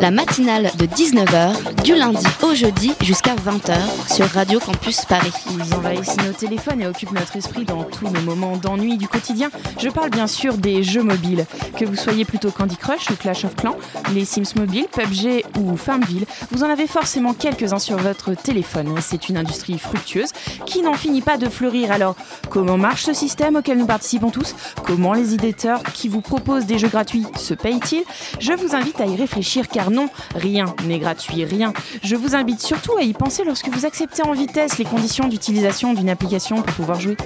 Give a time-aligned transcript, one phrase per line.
[0.00, 3.76] La matinale de 19h, du lundi au jeudi jusqu'à 20h
[4.10, 5.32] sur Radio Campus Paris.
[5.50, 9.50] Ils envahissent nos téléphones et occupent notre esprit dans tous nos moments d'ennui du quotidien.
[9.78, 11.44] Je parle bien sûr des jeux mobiles.
[11.76, 13.76] Que vous soyez plutôt Candy Crush ou Clash of Clans,
[14.14, 18.94] les Sims Mobile, PUBG ou Farmville, vous en avez forcément quelques-uns sur votre téléphone.
[19.02, 20.30] C'est une industrie fructueuse
[20.64, 21.92] qui n'en finit pas de fleurir.
[21.92, 22.16] Alors,
[22.48, 24.54] comment marche ce système auquel nous participons tous?
[24.82, 28.04] Comment les éditeurs qui vous proposent des jeux gratuits se payent-ils?
[28.38, 31.72] Je vous invite à y réfléchir car non, rien n'est gratuit, rien.
[32.02, 35.94] Je vous invite surtout à y penser lorsque vous acceptez en vitesse les conditions d'utilisation
[35.94, 37.16] d'une application pour pouvoir jouer.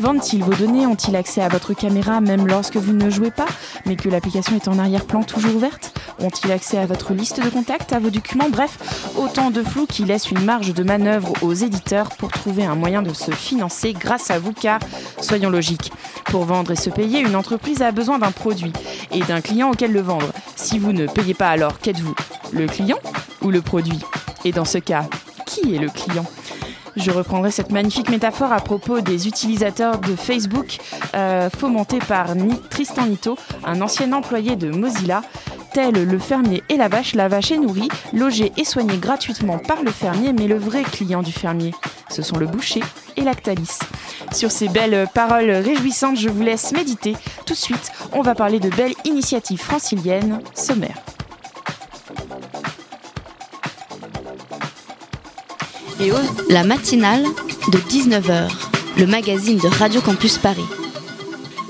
[0.00, 3.46] Vendent-ils vos données Ont-ils accès à votre caméra même lorsque vous ne jouez pas,
[3.84, 7.92] mais que l'application est en arrière-plan toujours ouverte Ont-ils accès à votre liste de contacts,
[7.92, 8.78] à vos documents Bref,
[9.16, 13.02] autant de flou qui laisse une marge de manœuvre aux éditeurs pour trouver un moyen
[13.02, 14.78] de se financer grâce à vous, car,
[15.20, 15.92] soyons logiques,
[16.26, 18.72] pour vendre et se payer, une entreprise a besoin d'un produit
[19.12, 20.28] et d'un client auquel le vendre.
[20.56, 22.14] Si vous ne payez pas alors, qu'êtes-vous
[22.52, 22.98] Le client
[23.42, 24.00] ou le produit?
[24.44, 25.06] Et dans ce cas,
[25.46, 26.26] qui est le client?
[26.98, 30.78] Je reprendrai cette magnifique métaphore à propos des utilisateurs de Facebook
[31.14, 32.28] euh, fomentés par
[32.70, 35.22] Tristan Nito, un ancien employé de Mozilla.
[35.72, 39.82] Tel le fermier et la vache, la vache est nourrie, logée et soignée gratuitement par
[39.82, 41.72] le fermier, mais le vrai client du fermier,
[42.08, 42.82] ce sont le boucher
[43.16, 43.78] et Lactalis.
[44.32, 47.14] Sur ces belles paroles réjouissantes, je vous laisse méditer.
[47.44, 51.02] Tout de suite, on va parler de belles initiatives franciliennes sommaires.
[56.48, 57.24] La matinale
[57.72, 58.48] de 19h,
[58.98, 60.64] le magazine de Radio Campus Paris.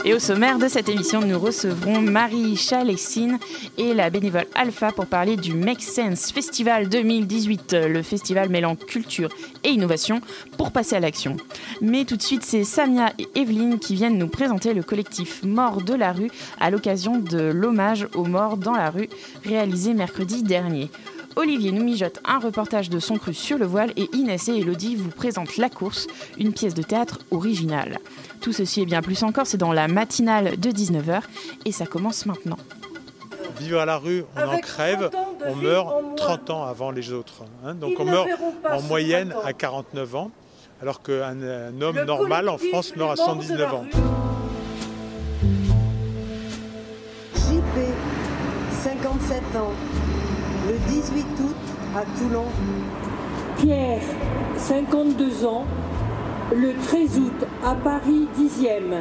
[0.05, 3.39] Et au sommaire de cette émission, nous recevrons Marie Chalessine
[3.79, 9.31] et la bénévole Alpha pour parler du Make Sense Festival 2018, le festival mêlant culture
[9.65, 10.21] et innovation
[10.59, 11.39] pour passer à l'action.
[11.81, 15.81] Mais tout de suite, c'est Samia et Evelyne qui viennent nous présenter le collectif Mort
[15.81, 19.09] de la rue à l'occasion de l'hommage aux morts dans la rue
[19.43, 20.91] réalisé mercredi dernier.
[21.39, 24.97] Olivier nous mijote un reportage de son cru sur le voile et Inès et Elodie
[24.97, 27.99] vous présentent La course, une pièce de théâtre originale.
[28.41, 31.21] Tout ceci et bien plus encore, c'est dans la matinale de 19h
[31.65, 32.57] et ça commence maintenant.
[33.61, 36.15] Vivre à la rue, on en crève, 30 ans de on meurt en moins.
[36.17, 37.45] 30 ans avant les autres.
[37.65, 37.75] hein.
[37.75, 38.29] Donc Ils on meurt
[38.69, 40.33] en moyenne à 49 ans,
[40.83, 43.75] alors qu'un un homme Le normal en France meurt à Les Morts de 119 la
[43.77, 43.85] ans.
[43.85, 43.91] rue.
[47.37, 47.79] JP,
[48.83, 49.71] 57 ans,
[50.89, 51.57] 18 août
[51.97, 52.45] à Toulon.
[53.59, 54.01] Pierre,
[54.57, 55.65] 52 ans,
[56.55, 58.95] le 13 août à Paris 10e.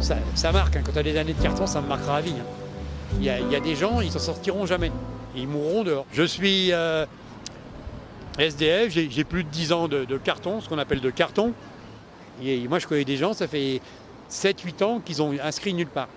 [0.00, 0.76] ça, ça marque.
[0.76, 0.82] hein.
[0.84, 2.34] Quand tu as des années de carton, ça me marquera à vie.
[2.38, 2.44] hein.
[3.18, 4.92] Il y, a, il y a des gens, ils s'en sortiront jamais.
[5.34, 6.06] Ils mourront dehors.
[6.12, 7.06] Je suis euh,
[8.38, 11.52] SDF, j'ai j'ai plus de 10 ans de, de carton, ce qu'on appelle de carton.
[12.44, 13.80] Et moi, je connais des gens, ça fait
[14.30, 16.08] 7-8 ans qu'ils ont inscrit nulle part.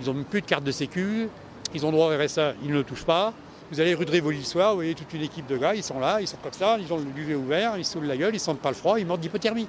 [0.00, 1.28] Ils n'ont plus de carte de sécu,
[1.74, 3.32] ils ont droit au RSA, ils ne le touchent pas.
[3.72, 5.98] Vous allez rue de Rivoli soir, vous voyez toute une équipe de gars, ils sont
[5.98, 8.40] là, ils sont comme ça, ils ont le duvet ouvert, ils saoulent la gueule, ils
[8.40, 9.66] sentent pas le froid, ils meurent d'hypothermie.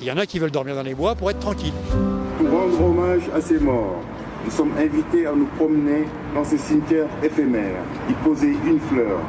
[0.00, 1.72] Il y en a qui veulent dormir dans les bois pour être tranquilles.
[2.38, 4.00] Pour rendre hommage à ces morts,
[4.44, 7.76] nous sommes invités à nous promener dans ce cimetière éphémère,
[8.08, 9.20] y poser une fleur,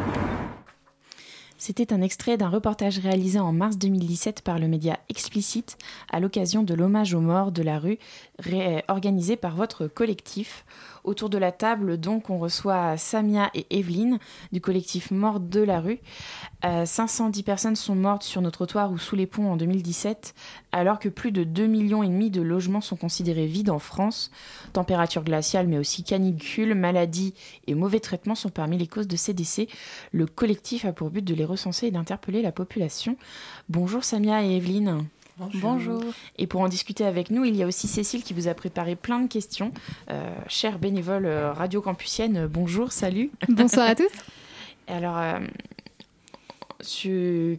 [1.65, 5.77] C'était un extrait d'un reportage réalisé en mars 2017 par le média Explicite
[6.11, 7.99] à l'occasion de l'hommage aux morts de la rue
[8.89, 10.65] organisé par votre collectif.
[11.03, 14.19] Autour de la table, donc, on reçoit Samia et Evelyne
[14.53, 15.99] du collectif Mort de la rue.
[16.63, 20.33] Euh, 510 personnes sont mortes sur nos trottoirs ou sous les ponts en 2017,
[20.71, 24.31] alors que plus de 2,5 millions et demi de logements sont considérés vides en France.
[24.71, 27.33] Température glaciale, mais aussi canicule, maladies
[27.67, 29.67] et mauvais traitements sont parmi les causes de ces décès.
[30.13, 33.17] Le collectif a pour but de les recenser et d'interpeller la population.
[33.67, 35.05] Bonjour Samia et Evelyne.
[35.37, 36.01] Bonjour.
[36.37, 38.95] Et pour en discuter avec nous, il y a aussi Cécile qui vous a préparé
[38.95, 39.71] plein de questions.
[40.11, 43.31] Euh, chère bénévole euh, radio campusienne, euh, bonjour, salut.
[43.49, 44.11] Bonsoir à tous.
[44.87, 45.39] Alors, euh,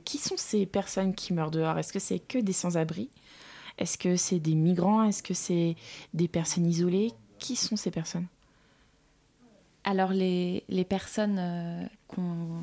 [0.04, 1.76] qui sont ces personnes qui meurent dehors?
[1.78, 3.08] Est-ce que c'est que des sans-abri?
[3.78, 5.02] Est-ce que c'est des migrants?
[5.02, 5.74] Est-ce que c'est
[6.12, 7.12] des personnes isolées?
[7.38, 8.26] Qui sont ces personnes?
[9.82, 12.62] Alors, les, les personnes euh, qu'on-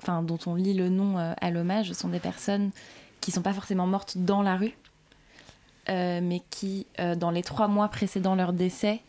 [0.00, 2.70] enfin, dont on lit le nom euh, à l'hommage sont des personnes
[3.20, 4.74] qui ne sont pas forcément mortes dans la rue,
[5.88, 9.00] euh, mais qui, euh, dans les trois mois précédant leur décès,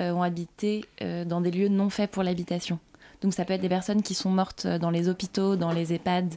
[0.00, 0.84] euh, ont habité
[1.26, 2.78] dans des lieux non faits pour l'habitation.
[3.20, 6.34] Donc ça peut être des personnes qui sont mortes dans les hôpitaux, dans les EHPAD.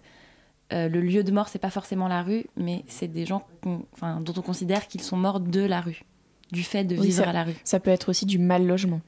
[0.72, 3.46] Le lieu de mort, c'est pas forcément la rue, mais c'est des gens
[3.94, 6.04] enfin, dont on considère qu'ils sont morts de la rue,
[6.52, 7.56] du fait de Oui, vivre ça, à la rue.
[7.64, 9.02] ça peut être aussi du mal logement,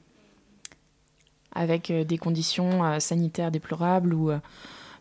[1.54, 4.30] avec des conditions sanitaires déplorables ou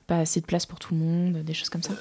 [0.06, 1.94] pas assez de place pour tout le monde, des choses comme ça.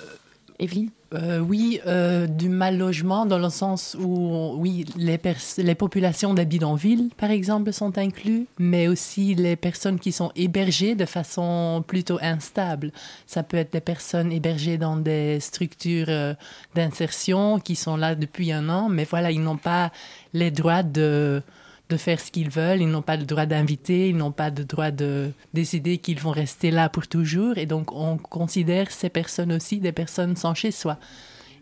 [0.58, 0.90] Evelyne?
[1.14, 5.18] Euh, oui, euh, du mal logement dans le sens où, oui, les,
[5.56, 10.94] les populations des bidonvilles, par exemple, sont inclus, mais aussi les personnes qui sont hébergées
[10.94, 12.92] de façon plutôt instable.
[13.26, 16.34] Ça peut être des personnes hébergées dans des structures euh,
[16.74, 19.90] d'insertion qui sont là depuis un an, mais voilà, ils n'ont pas
[20.34, 21.42] les droits de
[21.88, 24.64] de faire ce qu'ils veulent, ils n'ont pas le droit d'inviter, ils n'ont pas le
[24.64, 27.56] droit de décider qu'ils vont rester là pour toujours.
[27.56, 30.98] Et donc, on considère ces personnes aussi des personnes sans chez soi.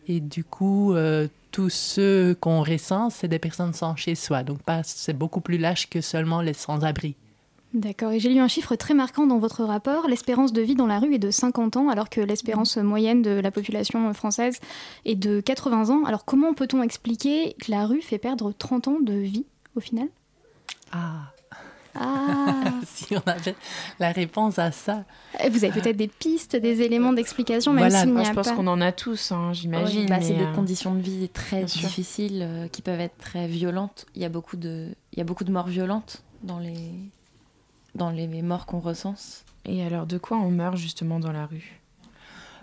[0.09, 4.43] Et du coup, euh, tous ceux qu'on recense, c'est des personnes sans chez soi.
[4.43, 7.15] Donc, c'est beaucoup plus large que seulement les sans-abri.
[7.75, 10.09] D'accord, et j'ai lu un chiffre très marquant dans votre rapport.
[10.09, 13.33] L'espérance de vie dans la rue est de 50 ans, alors que l'espérance moyenne de
[13.33, 14.61] la population française
[15.05, 16.05] est de 80 ans.
[16.05, 19.45] Alors comment peut-on expliquer que la rue fait perdre 30 ans de vie
[19.77, 20.09] au final?
[20.97, 21.33] Ah
[21.95, 23.55] Ah Si on avait
[23.99, 25.05] la réponse à ça.
[25.51, 28.33] Vous avez peut-être des pistes, des éléments d'explication, même Voilà, s'il n'y Moi, a je
[28.33, 30.01] pense qu'on en a tous, hein, j'imagine.
[30.03, 33.47] Oui, bah, c'est des euh, conditions de vie très difficiles euh, qui peuvent être très
[33.49, 34.07] violentes.
[34.15, 36.91] Il y a beaucoup de, il y a beaucoup de morts violentes dans les,
[37.95, 39.45] dans les morts qu'on recense.
[39.65, 41.81] Et alors, de quoi on meurt justement dans la rue?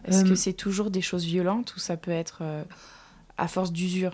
[0.06, 2.64] Est-ce Euh, que c'est toujours des choses violentes ou ça peut être euh,
[3.38, 4.14] à force d'usure?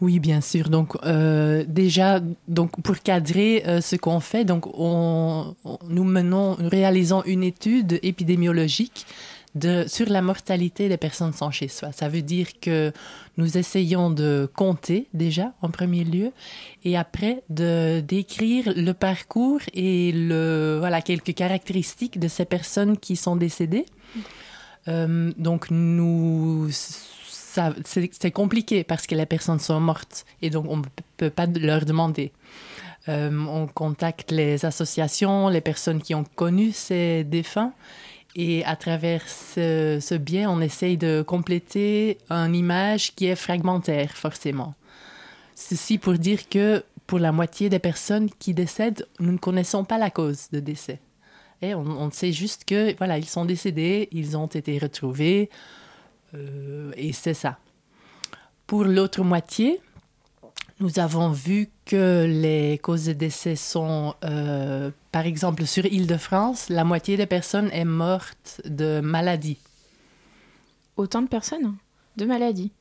[0.00, 0.70] Oui, bien sûr.
[0.70, 5.54] Donc euh, déjà, donc pour cadrer euh, ce qu'on fait, donc on,
[5.88, 9.06] nous menons, nous réalisons une étude épidémiologique
[9.54, 11.92] de, sur la mortalité des personnes sans chez soi.
[11.92, 12.92] Ça veut dire que
[13.36, 16.32] nous essayons de compter déjà en premier lieu
[16.84, 23.16] et après de décrire le parcours et le voilà quelques caractéristiques de ces personnes qui
[23.16, 23.86] sont décédées.
[24.88, 26.70] Euh, donc nous
[27.84, 30.82] c'est compliqué parce que les personnes sont mortes et donc on ne
[31.16, 32.32] peut pas leur demander.
[33.08, 37.72] Euh, on contacte les associations, les personnes qui ont connu ces défunts
[38.36, 44.12] et à travers ce, ce biais, on essaye de compléter une image qui est fragmentaire,
[44.12, 44.74] forcément.
[45.54, 49.98] Ceci pour dire que pour la moitié des personnes qui décèdent, nous ne connaissons pas
[49.98, 51.00] la cause de décès.
[51.62, 55.50] Et on, on sait juste que voilà, ils sont décédés, ils ont été retrouvés,
[56.34, 57.58] euh, et c'est ça.
[58.66, 59.80] Pour l'autre moitié,
[60.80, 66.84] nous avons vu que les causes de décès sont, euh, par exemple, sur Île-de-France, la
[66.84, 69.58] moitié des personnes est morte de maladie.
[70.96, 71.76] Autant de personnes
[72.16, 72.72] De maladies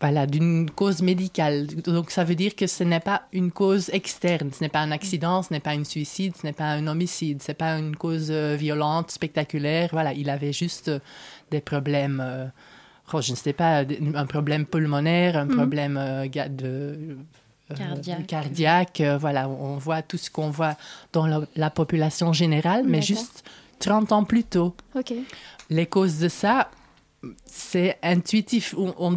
[0.00, 1.66] Voilà, d'une cause médicale.
[1.66, 4.92] Donc ça veut dire que ce n'est pas une cause externe, ce n'est pas un
[4.92, 7.96] accident, ce n'est pas un suicide, ce n'est pas un homicide, ce n'est pas une
[7.96, 9.88] cause euh, violente, spectaculaire.
[9.92, 10.90] Voilà, il avait juste
[11.50, 12.46] des problèmes, euh,
[13.12, 15.56] oh, je ne sais pas, un problème pulmonaire, un Mhm.
[15.56, 17.16] problème euh, de...
[17.70, 18.26] euh, Cardiaque.
[18.26, 20.76] cardiaque, voilà, on voit tout ce qu'on voit
[21.12, 23.42] dans la, la population générale, mais juste
[23.78, 24.74] 30 ans plus tôt.
[25.70, 26.70] Les causes de ça,
[27.46, 28.74] c'est intuitif.
[28.76, 29.16] On, on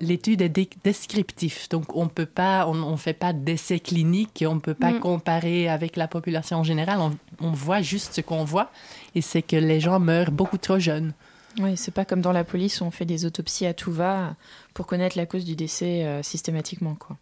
[0.00, 0.48] L'étude est
[0.82, 5.00] descriptive, donc on peut pas, on ne fait pas d'essais cliniques, on peut pas Mm.
[5.00, 6.98] comparer avec la population générale.
[6.98, 7.12] On,
[7.46, 8.70] on voit juste ce qu'on voit,
[9.14, 11.12] et c'est que les gens meurent beaucoup trop jeunes.
[11.58, 14.36] Oui, c'est pas comme dans la police où on fait des autopsies à tout va
[14.74, 17.16] pour connaître la cause du décès euh, systématiquement, quoi.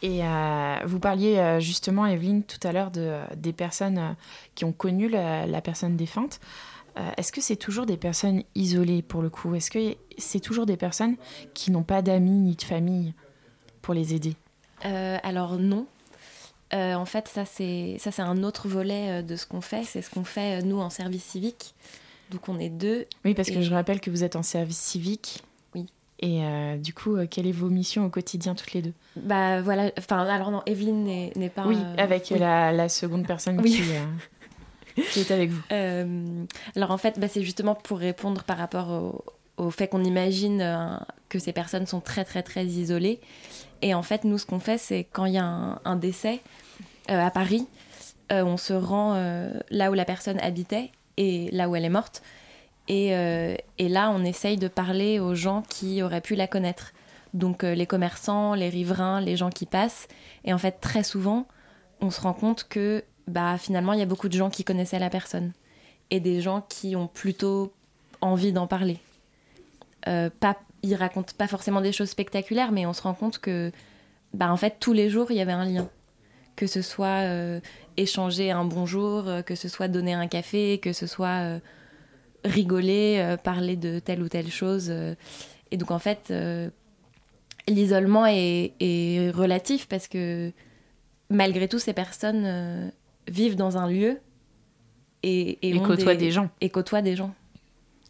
[0.00, 4.14] Et euh, vous parliez euh, justement, Evelyne, tout à l'heure de, des personnes
[4.54, 6.40] qui ont connu la, personne défunte.
[7.16, 9.54] Est-ce que c'est toujours des personnes isolées pour le coup?
[9.54, 11.16] Est-ce que c'est toujours des personnes
[11.54, 13.14] qui n'ont pas d'amis ni de famille
[13.82, 14.34] pour les aider?
[14.82, 15.86] Alors non.
[16.72, 19.84] En fait, ça c'est un autre volet de ce qu'on fait.
[19.84, 21.74] C'est ce qu'on fait nous en service civique.
[22.30, 23.06] Donc on est deux.
[23.24, 25.42] Oui, parce que je rappelle que vous êtes en service civique.
[25.74, 25.86] Oui.
[26.20, 28.92] Et euh, du coup, euh, quelle est vos missions au quotidien toutes les deux?
[29.16, 29.90] Bah voilà.
[29.98, 31.66] Enfin alors non, Evelyne n'est pas.
[31.66, 32.38] Oui, avec oui.
[32.38, 33.72] La, la seconde personne Oui.
[33.72, 35.62] qui, euh, qui est avec vous.
[35.72, 36.44] Euh,
[36.76, 39.24] alors en fait, bah, c'est justement pour répondre par rapport au,
[39.64, 40.96] au fait qu'on imagine euh,
[41.28, 43.20] que ces personnes sont très très très isolées.
[43.80, 46.40] Et en fait, nous, ce qu'on fait, c'est quand il y a un, un décès
[47.10, 47.66] euh, à Paris,
[48.30, 49.14] on se rend
[49.70, 52.22] là où la personne habitait et là où elle est morte.
[52.86, 56.92] Et, euh, et là, on essaye de parler aux gens qui auraient pu la connaître.
[57.34, 60.08] Donc euh, les commerçants, les riverains, les gens qui passent.
[60.44, 61.46] Et en fait, très souvent,
[62.00, 64.98] on se rend compte que bah, finalement, il y a beaucoup de gens qui connaissaient
[64.98, 65.52] la personne.
[66.10, 67.74] Et des gens qui ont plutôt
[68.22, 68.98] envie d'en parler.
[70.06, 73.72] Euh, pas, ils racontent pas forcément des choses spectaculaires, mais on se rend compte que
[74.32, 75.88] bah, en fait, tous les jours, il y avait un lien.
[76.58, 77.60] Que ce soit euh,
[77.96, 81.58] échanger un bonjour, euh, que ce soit donner un café, que ce soit euh,
[82.44, 84.90] rigoler, euh, parler de telle ou telle chose.
[85.70, 86.32] et donc en fait,
[87.68, 90.50] l'isolement est, est relatif parce que
[91.30, 92.90] malgré tout, ces personnes
[93.28, 94.18] vivent dans un lieu
[95.22, 96.50] et, côtoient des gens.
[96.60, 97.32] Et côtoient des gens.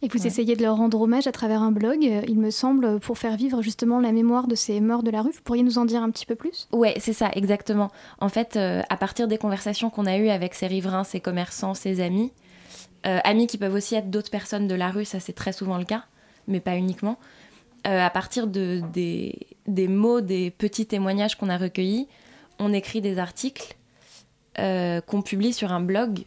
[0.01, 0.27] Et vous Ouais.
[0.27, 3.35] essayez de leur rendre hommage à travers un blog, euh, il me semble, pour faire
[3.35, 5.31] vivre justement la mémoire de ces morts de la rue.
[5.31, 6.69] Vous pourriez nous en dire un petit peu plus?
[6.71, 7.89] Ouais, c'est ça, exactement.
[8.19, 11.73] En fait, euh, à partir des conversations qu'on a eues avec ces riverains, ces commerçants,
[11.73, 12.31] ces amis,
[13.05, 15.77] euh, amis qui peuvent aussi être d'autres personnes de la rue, ça c'est très souvent
[15.77, 16.05] le cas,
[16.47, 17.17] mais pas uniquement.
[17.85, 19.35] Euh, à partir de, des,
[19.67, 22.07] des mots, des petits témoignages qu'on a recueillis,
[22.57, 23.75] on écrit des articles
[24.55, 26.25] qu'on publie sur un blog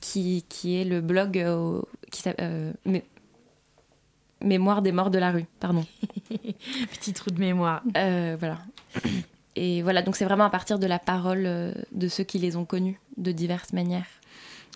[0.00, 1.42] qui, qui est le blog
[2.12, 3.02] qui s'appelle euh, Mé-
[4.40, 5.84] Mémoire des morts de la rue, pardon.
[6.92, 7.82] Petit trou de mémoire.
[7.96, 8.58] Euh, voilà.
[9.54, 12.56] Et voilà, donc c'est vraiment à partir de la parole euh, de ceux qui les
[12.56, 14.06] ont connus de diverses manières.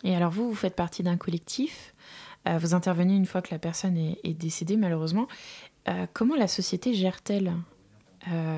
[0.05, 1.95] Et alors vous, vous faites partie d'un collectif.
[2.47, 5.27] Euh, vous intervenez une fois que la personne est, est décédée, malheureusement.
[5.89, 7.53] Euh, comment la société gère-t-elle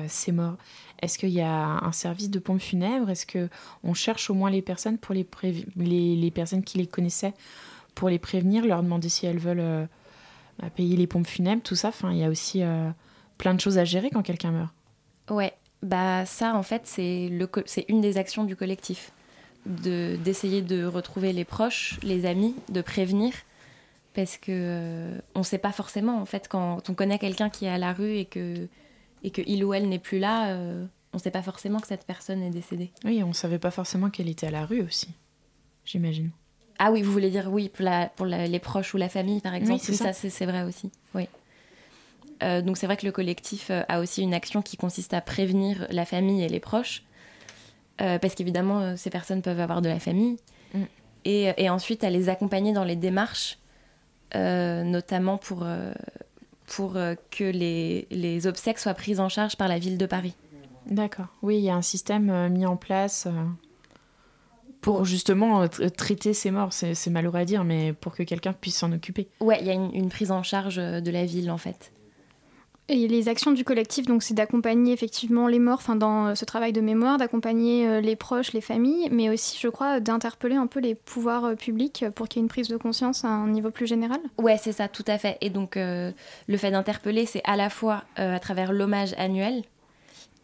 [0.07, 0.57] ces morts?
[1.01, 3.09] Est-ce qu'il y a un service de pompe funèbre?
[3.11, 3.49] Est-ce que
[3.83, 5.25] on cherche au moins les personnes pour les,
[5.75, 7.33] les personnes qui les connaissaient?
[7.99, 9.85] Pour les prévenir, leur demander si elles veulent euh,
[10.57, 11.89] bah, payer les pompes funèbres, tout ça.
[11.89, 12.89] Enfin, il y a aussi euh,
[13.37, 14.73] plein de choses à gérer quand quelqu'un meurt.
[15.29, 15.53] Ouais,
[15.83, 19.11] bah ça en fait c'est le c'est une des actions du collectif
[19.65, 23.33] de d'essayer de retrouver les proches, les amis, de prévenir
[24.15, 27.69] parce que euh, on sait pas forcément en fait quand on connaît quelqu'un qui est
[27.69, 28.67] à la rue et que
[29.23, 32.05] et que il ou elle n'est plus là, euh, on sait pas forcément que cette
[32.05, 32.91] personne est décédée.
[33.03, 35.09] Oui, on savait pas forcément qu'elle était à la rue aussi,
[35.83, 36.31] j'imagine.
[36.79, 39.41] Ah oui, vous voulez dire oui pour, la, pour la- les proches ou la famille,
[39.41, 39.81] par exemple.
[39.83, 40.13] c'est Oui, ça.
[40.13, 40.89] ça, c'est vrai aussi.
[41.13, 41.27] Oui.
[42.41, 45.19] Euh, donc c'est vrai que le collectif euh, a aussi une action qui consiste à
[45.19, 47.03] prévenir la famille et les proches,
[48.01, 50.37] Euh, parce qu'évidemment ces personnes peuvent avoir de la famille,
[50.73, 50.83] Mm.
[51.25, 53.57] et, et ensuite à les accompagner dans les démarches,
[54.35, 55.65] euh, notamment pour,
[56.67, 60.33] pour que les, les obsèques soient prises en charge par la ville de Paris.
[60.85, 61.25] D'accord.
[61.41, 63.27] Oui, il y a un système mis en place
[64.81, 66.73] pour justement euh, tra- traiter ces morts.
[66.73, 69.27] C'est malheureux à dire, mais pour que quelqu'un puisse s'en occuper.
[69.39, 71.91] Ouais, il y a une, une prise en charge euh, de la ville en fait.
[72.91, 76.43] Et les actions du collectif, donc, c'est d'accompagner effectivement les morts, enfin, dans euh, ce
[76.43, 80.79] travail de mémoire, d'accompagner les proches, les familles, mais aussi, je crois, d'interpeller un peu
[80.79, 83.85] les pouvoirs publics pour qu'il y ait une prise de conscience à un niveau plus
[83.85, 84.19] général.
[84.39, 85.37] Ouais, c'est ça, tout à fait.
[85.41, 86.11] Et donc, euh,
[86.47, 89.61] le fait d'interpeller, c'est à la fois euh, à travers l'hommage annuel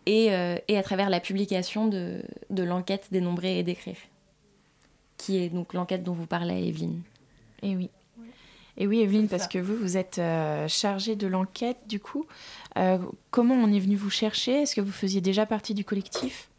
[0.05, 3.97] et, euh, et à travers la publication de, de l'enquête dénombrer et décrire,
[5.17, 7.01] qui est donc l'enquête dont vous parlez, Evelyne.
[7.61, 7.89] Et oui.
[8.77, 12.25] Et oui, Evelyne, parce que vous, vous êtes euh, chargée de l'enquête, du coup.
[12.77, 12.97] Euh,
[13.31, 14.63] comment on est venu vous chercher?
[14.63, 16.49] Est-ce que vous faisiez déjà partie du collectif?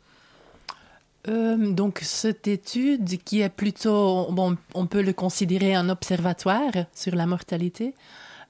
[1.28, 7.14] Euh, donc, cette étude qui est plutôt, bon, on peut le considérer un observatoire sur
[7.14, 7.94] la mortalité,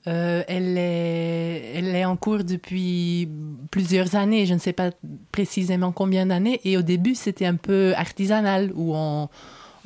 [0.07, 3.29] euh, elle, est, elle est en cours depuis
[3.73, 4.91] plusieurs années, je ne sais pas
[5.33, 9.29] précisément combien d'années, et au début c'était un peu artisanal, où on,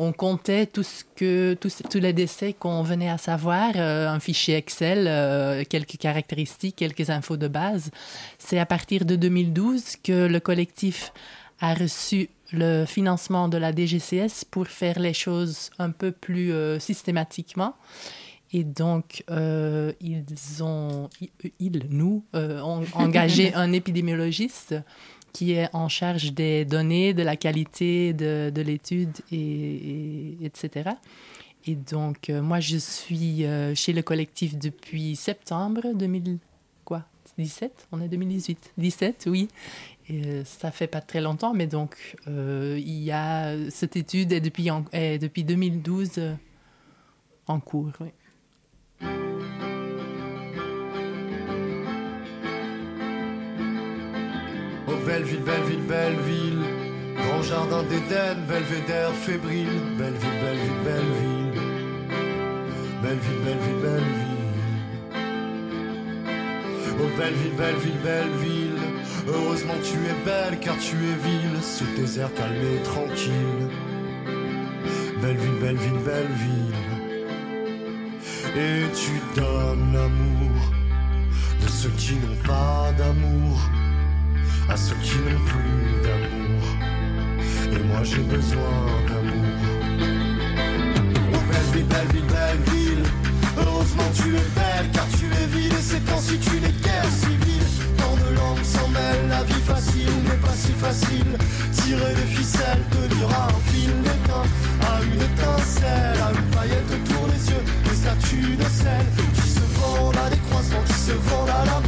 [0.01, 4.57] on comptait tout ce que, tous, les décès qu'on venait à savoir, euh, un fichier
[4.57, 7.91] Excel, euh, quelques caractéristiques, quelques infos de base.
[8.39, 11.13] C'est à partir de 2012 que le collectif
[11.61, 16.79] a reçu le financement de la DGCS pour faire les choses un peu plus euh,
[16.79, 17.75] systématiquement.
[18.53, 20.25] Et donc, euh, ils
[20.65, 21.31] ont, ils,
[21.61, 24.75] ils, nous, euh, ont engagé un épidémiologiste
[25.33, 30.91] qui est en charge des données, de la qualité de, de l'étude, et, et, etc.
[31.67, 36.39] Et donc, euh, moi, je suis euh, chez le collectif depuis septembre 2000,
[36.85, 37.05] quoi,
[37.39, 39.49] 17 On est 2018 17, oui.
[40.09, 44.41] Et euh, ça fait pas très longtemps, mais donc, il y a cette étude est
[44.41, 46.35] depuis, depuis 2012 euh,
[47.47, 47.93] en cours.
[54.93, 56.65] Oh Belleville, Belleville, Belleville,
[57.17, 61.53] grand jardin d'Éden, belvédère fébrile, Belleville, Belleville, Belleville,
[63.01, 64.31] Belleville, Belleville, Belleville.
[66.99, 68.81] Oh Belleville, Belleville, Belleville,
[69.29, 73.69] heureusement tu es belle car tu es ville, ce désert calme et tranquille.
[75.23, 76.75] Belleville, Belleville, Belleville,
[78.57, 80.73] et tu donnes l'amour
[81.63, 83.71] de ceux qui n'ont pas d'amour
[84.71, 86.63] à ceux qui n'ont plus d'amour.
[87.73, 89.59] Et moi j'ai besoin d'amour.
[91.33, 93.05] Oh belle ville, belle ville, belle ville.
[93.59, 95.73] Heureusement tu es belle car tu es ville.
[95.73, 97.67] Et c'est ainsi tu n'es guère civile.
[97.99, 101.37] Tant de langues s'en mêlent, la vie facile n'est pas si facile.
[101.73, 102.85] tirer des ficelles,
[103.29, 104.45] à un fil d'étain,
[104.87, 109.65] à une étincelle, à une paillette autour des yeux, des statues de sel qui se
[109.79, 111.80] vendent à des croisements, qui se vendent à l'amour,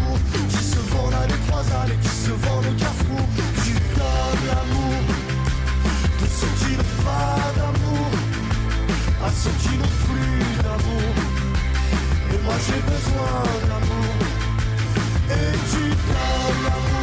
[12.59, 14.21] j'ai besoin d'amour,
[15.31, 17.02] et tu donnes l'amour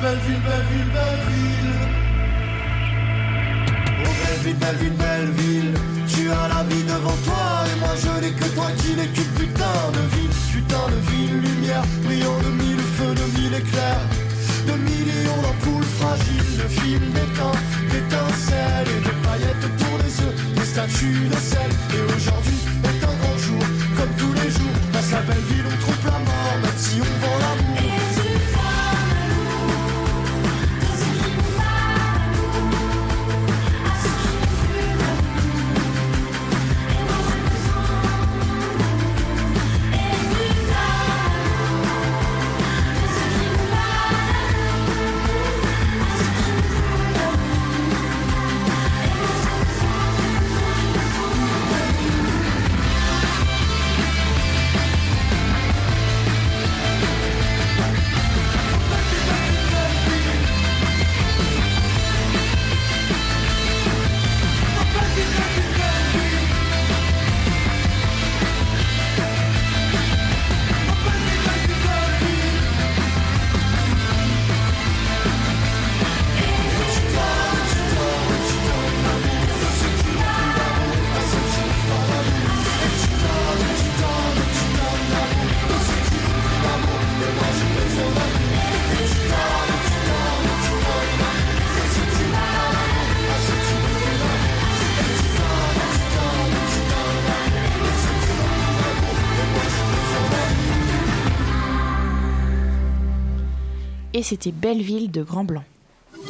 [0.00, 1.74] belle ville, belle ville, belle ville.
[4.02, 5.74] Oh belle ville, belle ville, belle ville,
[6.08, 9.32] tu as la vie devant toi et moi je n'ai que toi qui n'es qu'une
[9.40, 14.06] putain de ville, putain de ville, lumière, brillant de mille feux, de mille éclairs,
[14.66, 17.52] de millions d'ampoules fragiles, de fils d'étain,
[17.90, 21.70] d'étincelles et de paillettes autour des yeux, des statues de sel.
[21.94, 22.59] Et aujourd'hui
[104.30, 105.64] c'était Belleville de Grand Blanc.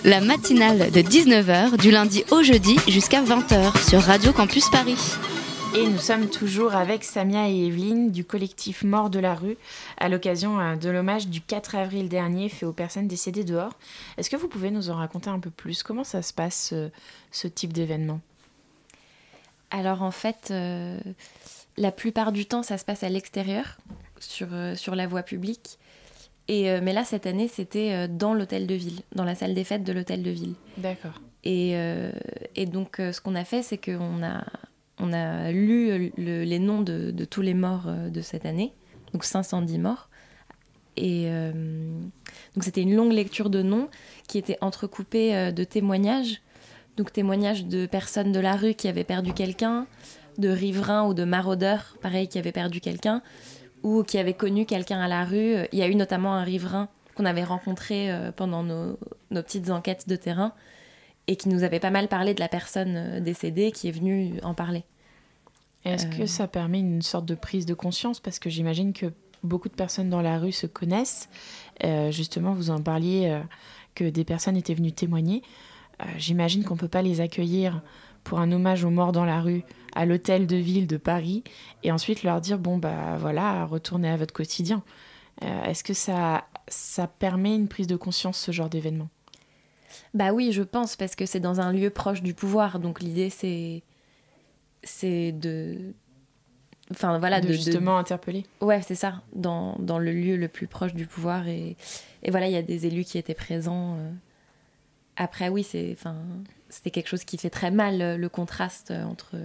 [0.04, 4.96] La matinale de 19h du lundi au jeudi jusqu'à 20h sur Radio Campus Paris.
[5.76, 9.58] Et nous sommes toujours avec Samia et Evelyne du collectif Mort de la rue
[9.98, 13.74] à l'occasion euh, de l'hommage du 4 avril dernier fait aux personnes décédées dehors.
[14.16, 15.82] Est-ce que vous pouvez nous en raconter un peu plus?
[15.82, 16.88] Comment ça se passe ce,
[17.32, 18.20] ce type d'événement?
[19.70, 20.98] Alors en fait, euh,
[21.76, 23.76] la plupart du temps, ça se passe à l'extérieur,
[24.20, 25.78] sur, euh, sur la voie publique.
[26.52, 29.54] Et, euh, mais là, cette année, c'était euh, dans l'hôtel de ville, dans la salle
[29.54, 30.54] des fêtes de l'hôtel de ville.
[30.78, 31.12] D'accord.
[31.44, 32.10] Et, euh,
[32.56, 34.44] et donc, ce qu'on a fait, c'est qu'on a,
[34.98, 38.72] on a lu le- les noms de, de tous les morts de cette année,
[39.12, 40.08] donc 510 morts.
[40.96, 41.52] Et euh,
[42.54, 43.88] donc, c'était une longue lecture de noms
[44.26, 46.42] qui était entrecoupée de témoignages.
[46.96, 49.86] Donc, témoignages de personnes de la rue qui avaient perdu quelqu'un,
[50.36, 53.22] de riverains ou de maraudeurs, pareil, qui avaient perdu quelqu'un,
[53.82, 55.54] ou qui avaient connu quelqu'un à la rue.
[55.72, 58.98] Il y a eu notamment un riverain qu'on avait rencontré euh, pendant nos,
[59.30, 60.52] nos petites enquêtes de terrain
[61.26, 64.34] et qui nous avait pas mal parlé de la personne euh, décédée qui est venue
[64.42, 64.84] en parler.
[65.84, 66.18] Est-ce Euh.
[66.18, 68.20] que ça permet une sorte de prise de conscience?
[68.20, 69.12] Parce que j'imagine que
[69.42, 71.28] beaucoup de personnes dans la rue se connaissent.
[71.84, 73.40] Euh, justement, vous en parliez euh,
[73.94, 75.42] que des personnes étaient venues témoigner.
[76.02, 77.80] Euh, j'imagine qu'on ne peut pas les accueillir
[78.24, 79.62] pour un hommage aux morts dans la rue
[79.94, 81.42] à l'hôtel de ville de Paris
[81.83, 84.83] et ensuite leur dire bon bah voilà retournez à votre quotidien.
[85.42, 89.09] Euh, Est-ce que ça ça permet une prise de conscience ce genre d'événement?
[90.14, 92.79] Bah oui, je pense, parce que c'est dans un lieu proche du pouvoir.
[92.79, 93.83] Donc l'idée, c'est.
[94.85, 95.94] C'est de.
[96.92, 97.53] Enfin voilà, De de.
[97.53, 98.46] justement interpeller.
[98.61, 101.46] Ouais, c'est ça, dans, dans le lieu le plus proche du pouvoir.
[101.48, 101.76] Et,
[102.22, 103.96] et voilà, il y a des élus qui étaient présents.
[103.98, 104.11] euh.
[105.16, 105.90] Après, oui, c'est.
[105.92, 106.16] Enfin,
[106.68, 109.37] c'était quelque chose qui fait très mal euh, le contraste entre,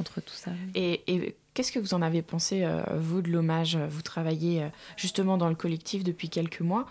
[0.00, 0.50] entre tout ça.
[0.74, 3.76] Et, et qu'est-ce que vous en avez pensé, euh, vous, de l'hommage?
[3.76, 6.86] Vous travaillez euh, justement dans le collectif depuis quelques mois.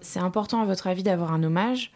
[0.00, 1.92] C'est important, à votre avis, d'avoir un hommage?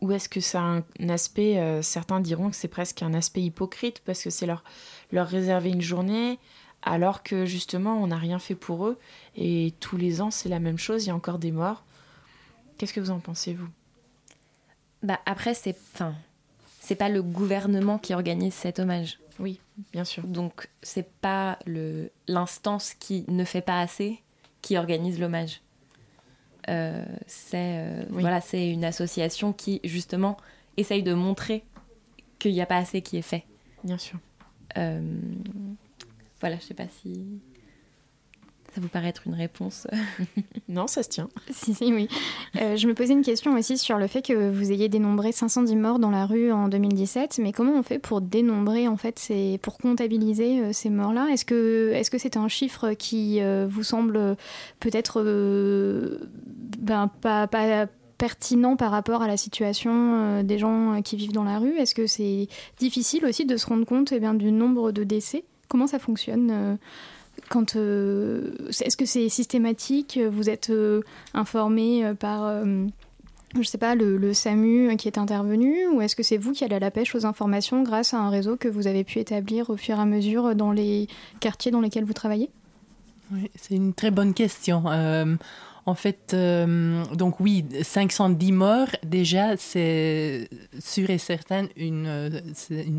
[0.00, 3.14] Ou est-ce que ça a un, un aspect, euh, certains diront que c'est presque un
[3.14, 4.64] aspect hypocrite parce que c'est leur,
[5.12, 6.40] leur réserver une journée
[6.82, 8.98] alors que justement on n'a rien fait pour eux
[9.36, 11.84] et tous les ans c'est la même chose, il y a encore des morts?
[12.76, 13.68] Qu'est-ce que vous en pensez, vous?
[15.04, 16.16] Bah après, c'est, enfin,
[16.82, 19.20] c'est pas le gouvernement qui organise cet hommage.
[19.38, 19.60] Oui,
[19.92, 20.24] bien sûr.
[20.24, 24.20] Donc c'est pas le l'instance qui ne fait pas assez
[24.62, 25.60] qui organise l'hommage.
[26.68, 30.36] Euh, c'est euh, voilà, c'est une association qui justement
[30.76, 31.64] essaye de montrer
[32.40, 33.44] qu'il n'y a pas assez qui est fait.
[33.84, 34.18] Bien sûr.
[34.76, 35.00] Euh,
[36.40, 37.40] voilà, je sais pas si
[38.74, 39.86] ça vous paraît être une réponse
[40.68, 41.28] Non, ça se tient.
[41.50, 42.08] Si, si, oui.
[42.60, 45.76] Euh, je me posais une question aussi sur le fait que vous ayez dénombré 510
[45.76, 47.38] morts dans la rue en 2017.
[47.42, 51.28] Mais comment on fait pour dénombrer, en fait, ces, pour comptabiliser euh, ces morts-là?
[51.30, 54.36] Est-ce que est-ce que c'est un chiffre qui euh, vous semble
[54.80, 56.18] peut-être euh,
[56.78, 57.86] ben, pas, pas
[58.22, 61.76] pertinent par rapport à la situation euh, des gens qui vivent dans la rue?
[61.76, 62.46] Est-ce que c'est
[62.78, 65.42] difficile aussi de se rendre compte eh bien, du nombre de décès?
[65.66, 66.76] Comment ça fonctionne euh,
[67.48, 71.02] quand, euh, Est-ce que c'est systématique Vous êtes euh,
[71.34, 72.86] informé euh, par, euh,
[73.62, 76.78] sais pas, le, SAMU qui est intervenu Ou est-ce que c'est vous qui allez à
[76.78, 79.98] la pêche aux informations grâce à un réseau que vous avez pu établir au fur
[79.98, 81.08] et à mesure dans les
[81.40, 82.50] quartiers dans lesquels vous travaillez?
[83.54, 84.84] C'est une très bonne question.
[85.84, 92.42] En fait, euh, donc oui, 510 morts, déjà, c'est sûr et certain une,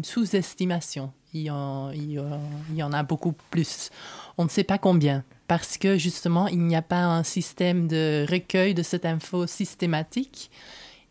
[0.03, 1.13] sous-estimation.
[1.33, 3.89] Il y en a beaucoup plus.
[4.37, 8.25] On ne sait pas combien, parce que justement, il n'y a pas un système de
[8.29, 10.51] recueil de cette info systématique.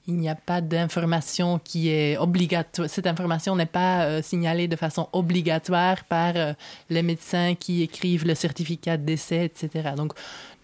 [0.09, 2.91] Il n'y a pas d'information qui est obligatoire.
[2.91, 6.55] Cette information n'est pas euh, signalée de façon obligatoire par euh,
[6.91, 9.91] les médecins qui écrivent le certificat de décès, etc.
[9.97, 10.13] Donc,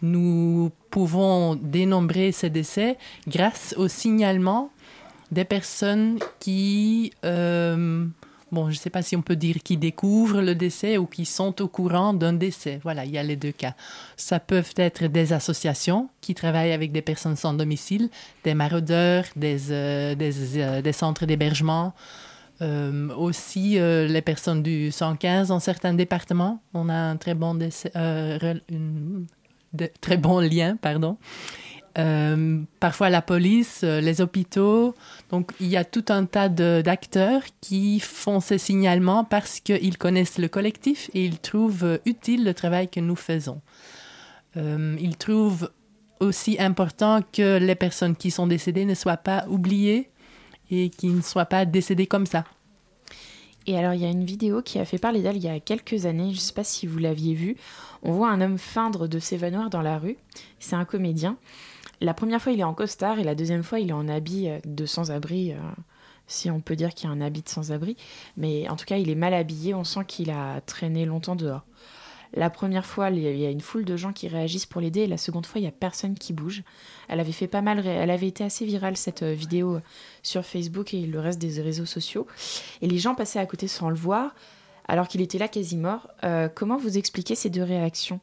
[0.02, 4.70] nous pouvons dénombrer ces décès grâce au signalement
[5.30, 8.06] des personnes qui, euh,
[8.50, 11.26] bon, je ne sais pas si on peut dire qui découvrent le décès ou qui
[11.26, 12.80] sont au courant d'un décès.
[12.82, 13.74] Voilà, il y a les deux cas.
[14.16, 18.08] Ça peuvent être des associations qui travaillent avec des personnes sans domicile,
[18.44, 21.92] des maraudeurs, des, euh, euh, des centres d'hébergement.
[23.16, 26.60] Aussi les personnes du 115 dans certains départements.
[26.74, 27.92] On a un très bon, décès-
[29.78, 31.16] de- très bon lien, pardon.
[31.98, 34.94] Euh, parfois la police, euh, les hôpitaux.
[35.30, 40.38] Donc il y a tout un tas d'acteurs qui font ces signalements parce qu'ils connaissent
[40.38, 43.60] le collectif et ils trouvent euh, utile le travail que nous faisons.
[44.56, 45.70] Ils trouvent
[46.18, 50.10] aussi important que les personnes qui sont décédées ne soient pas oubliées
[50.70, 52.44] et qui ne soient pas décédées comme ça.
[53.68, 55.60] Et alors, il y a une vidéo qui a fait parler d'elle il y a
[55.60, 57.54] quelques années, je ne sais pas si vous l'aviez vue.
[58.02, 60.16] On voit un homme feindre de s'évanouir dans la rue.
[60.58, 61.36] C'est un comédien.
[62.00, 64.48] La première fois, il est en costard et la deuxième fois, il est en habit
[64.48, 65.56] euh, de sans-abri, euh,
[66.28, 67.98] si on peut dire qu'il y a un habit de sans-abri.
[68.38, 71.66] Mais en tout cas, il est mal habillé, on sent qu'il a traîné longtemps dehors.
[72.34, 75.06] La première fois, il y a- une foule de gens qui réagissent pour l'aider, et
[75.06, 76.62] la seconde fois, il n'y a personne qui bouge.
[77.08, 79.80] Elle avait fait pas mal, elle avait été assez virale cette euh, vidéo euh,
[80.22, 82.26] sur Facebook et le reste des réseaux sociaux.
[82.82, 84.34] Et les gens passaient à côté sans le voir,
[84.86, 86.08] alors qu'il était là quasi mort.
[86.24, 88.20] Euh, comment vous expliquez ces deux réactions?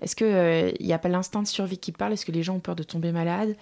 [0.00, 2.12] Est-ce qu'il n'y a pas l'instinct de survie qui parle?
[2.12, 3.56] Est-ce que les gens ont peur de tomber malade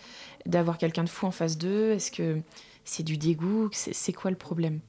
[0.44, 1.92] D'avoir quelqu'un de fou en face d'eux?
[1.92, 2.40] Est-ce que
[2.85, 3.70] c'est du dégoût?
[3.72, 4.81] C'est quoi le problème?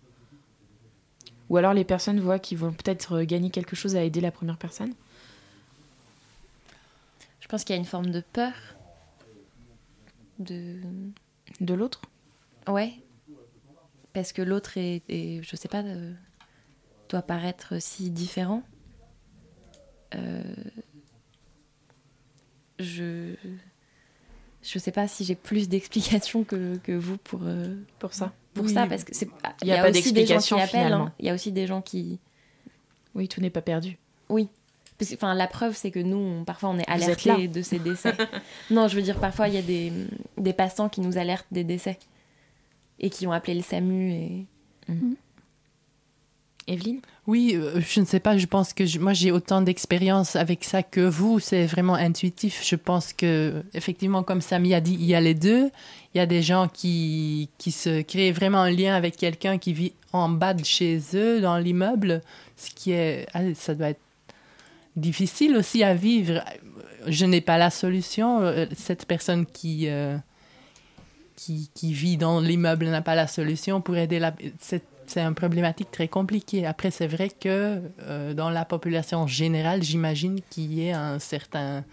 [1.49, 4.31] Ou alors les personnes voient qu'ils vont peut-être euh, gagner quelque chose à aider la
[4.31, 4.93] première personne
[7.41, 8.53] Je pense qu'il y a une forme de peur
[10.39, 10.75] de
[11.61, 12.01] de l'autre?
[12.67, 12.93] Ouais,
[14.13, 16.13] parce que l'autre est, est- je sais pas, euh,
[17.09, 18.63] doit paraître si différent.
[20.15, 20.43] Euh,
[22.79, 23.35] je
[24.63, 28.33] je sais pas si j'ai plus d'explications que, que vous pour euh, pour ça.
[28.57, 29.29] Pour Oui, ça, parce que c'est
[29.61, 30.69] Il y a pas aussi des gens qui d'explication, appellent.
[30.69, 31.05] finalement.
[31.05, 31.13] hein.
[31.19, 32.19] Il y a aussi des gens qui
[33.15, 33.97] Oui, tout n'est pas perdu.
[34.29, 34.49] Oui.
[35.13, 38.13] Enfin, la preuve, c'est que nous, on- parfois, on est alertés de ces décès.
[38.71, 39.91] non, je veux dire, parfois, il y a des,
[40.37, 41.99] des passants qui nous alertent des décès
[42.99, 44.11] et qui ont appelé le SAMU.
[44.11, 44.45] Et...
[46.67, 50.63] Evelyne Oui, euh, je ne sais pas, je pense que moi j'ai autant d'expérience avec
[50.63, 52.61] ça que vous, c'est vraiment intuitif.
[52.65, 55.69] Je pense que, effectivement, comme Samy a dit, il y a les deux.
[56.13, 59.71] Il y a des gens qui, qui se créent vraiment un lien avec quelqu'un qui
[59.73, 62.21] vit en bas de chez eux, dans l'immeuble,
[62.55, 63.27] ce qui est.
[63.33, 64.01] ah, Ça doit être
[64.95, 66.43] difficile aussi à vivre.
[67.05, 68.41] Je n'ai pas la solution.
[68.41, 69.87] Euh, Cette personne qui.
[69.87, 70.17] euh,
[71.35, 74.33] qui, qui vit dans l'immeuble n'a pas la solution pour aider la...
[74.59, 76.65] C'est, c'est une problématique très compliquée.
[76.65, 81.83] Après, c'est vrai que euh, dans la population générale, j'imagine qu'il y ait un certain...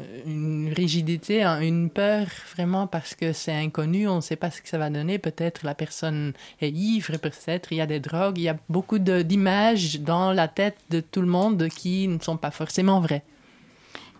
[0.00, 4.50] euh, une rigidité, un- une peur vraiment parce que c'est inconnu, on ne sait pas
[4.50, 5.18] ce que ça va donner.
[5.18, 8.98] Peut-être la personne est ivre, peut-être il y a des drogues, il y a beaucoup
[8.98, 13.22] d'images dans la tête de tout le monde qui ne sont pas forcément vraies.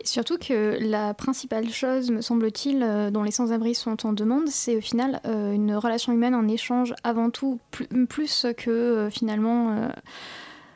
[0.04, 4.76] Surtout que la principale chose, me semble-t-il, euh, dont les sans-abri sont en demande, c'est
[4.76, 9.90] au final euh, une relation humaine, un échange avant tout, plus, que euh, finalement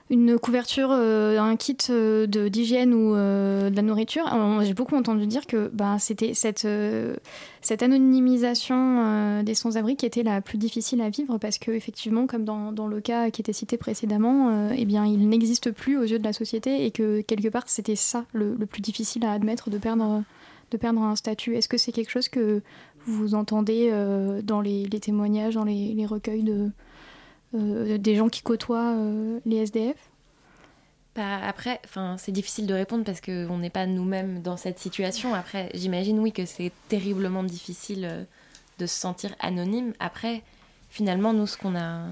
[0.08, 4.24] une couverture, euh, un kit euh, d'hygiène ou euh, de la nourriture.
[4.62, 6.66] J'ai beaucoup entendu dire que ben, c'était cette,
[7.60, 12.44] cette anonymisation des sans-abri qui était la plus difficile à vivre parce que effectivement, comme
[12.44, 16.18] dans, dans le cas qui était cité précédemment, eh bien, il n'existe plus aux yeux
[16.18, 19.78] de la société et que quelque part c'était ça le, plus difficile à admettre de
[19.78, 20.22] perdre,
[20.70, 21.56] de perdre un statut.
[21.56, 22.62] Est-ce que c'est quelque chose que
[23.06, 23.90] vous entendez
[24.44, 26.70] dans les, témoignages, dans les, recueils de,
[27.56, 29.96] des gens qui côtoient euh, les SDF
[31.14, 35.34] Bah, après, enfin, c'est difficile de répondre parce qu'on n'est pas nous-mêmes dans cette situation.
[35.34, 38.24] Après, j'imagine, oui, que c'est terriblement difficile euh,
[38.78, 39.92] de se sentir anonyme.
[39.98, 40.42] Après,
[40.90, 42.06] finalement, nous, ce qu'on a,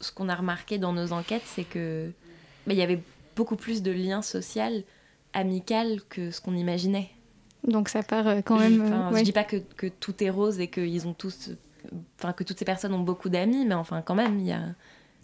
[0.00, 2.10] ce qu'on a remarqué dans nos enquêtes, c'est que
[2.66, 3.02] bah, il y avait
[3.34, 4.82] beaucoup plus de liens sociaux,
[5.32, 7.10] amicaux que ce qu'on imaginait.
[7.66, 8.82] Donc ça part euh, quand même.
[8.82, 9.22] Enfin, euh, Je ouais.
[9.22, 11.50] dis pas que, que tout est rose et qu'ils ont tous,
[12.18, 14.60] enfin, que toutes ces personnes ont beaucoup d'amis, mais enfin, quand même, il y a.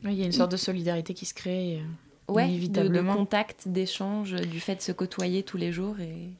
[0.05, 1.79] Oui, il y a une sorte de solidarité qui se crée.
[1.81, 3.15] euh, Ouais, de, de inévitablement.
[3.17, 5.99] contact, d'échange, du fait de se côtoyer tous les jours.
[6.01, 6.31] Et...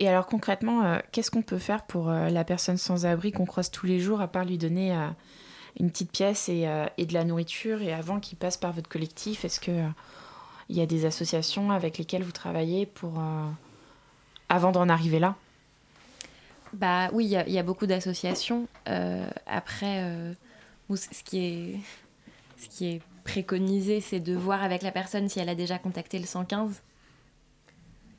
[0.00, 3.44] Et alors concrètement, euh, qu'est-ce qu'on peut faire pour euh, la personne sans abri qu'on
[3.44, 5.06] croise tous les jours, à part lui donner euh,
[5.78, 8.88] une petite pièce et, euh, et de la nourriture Et avant qu'il passe par votre
[8.88, 9.86] collectif, est-ce euh,
[10.70, 13.44] il y a des associations avec lesquelles vous travaillez pour euh,
[14.48, 15.36] avant d'en arriver là?
[16.72, 18.68] Bah oui, il y, a- il y a beaucoup d'associations.
[18.88, 20.32] Euh, après, euh,
[20.94, 21.76] c- ce, qui est,
[22.58, 26.18] ce qui est préconisé, c'est de voir avec la personne si elle a déjà contacté
[26.18, 26.82] le 115,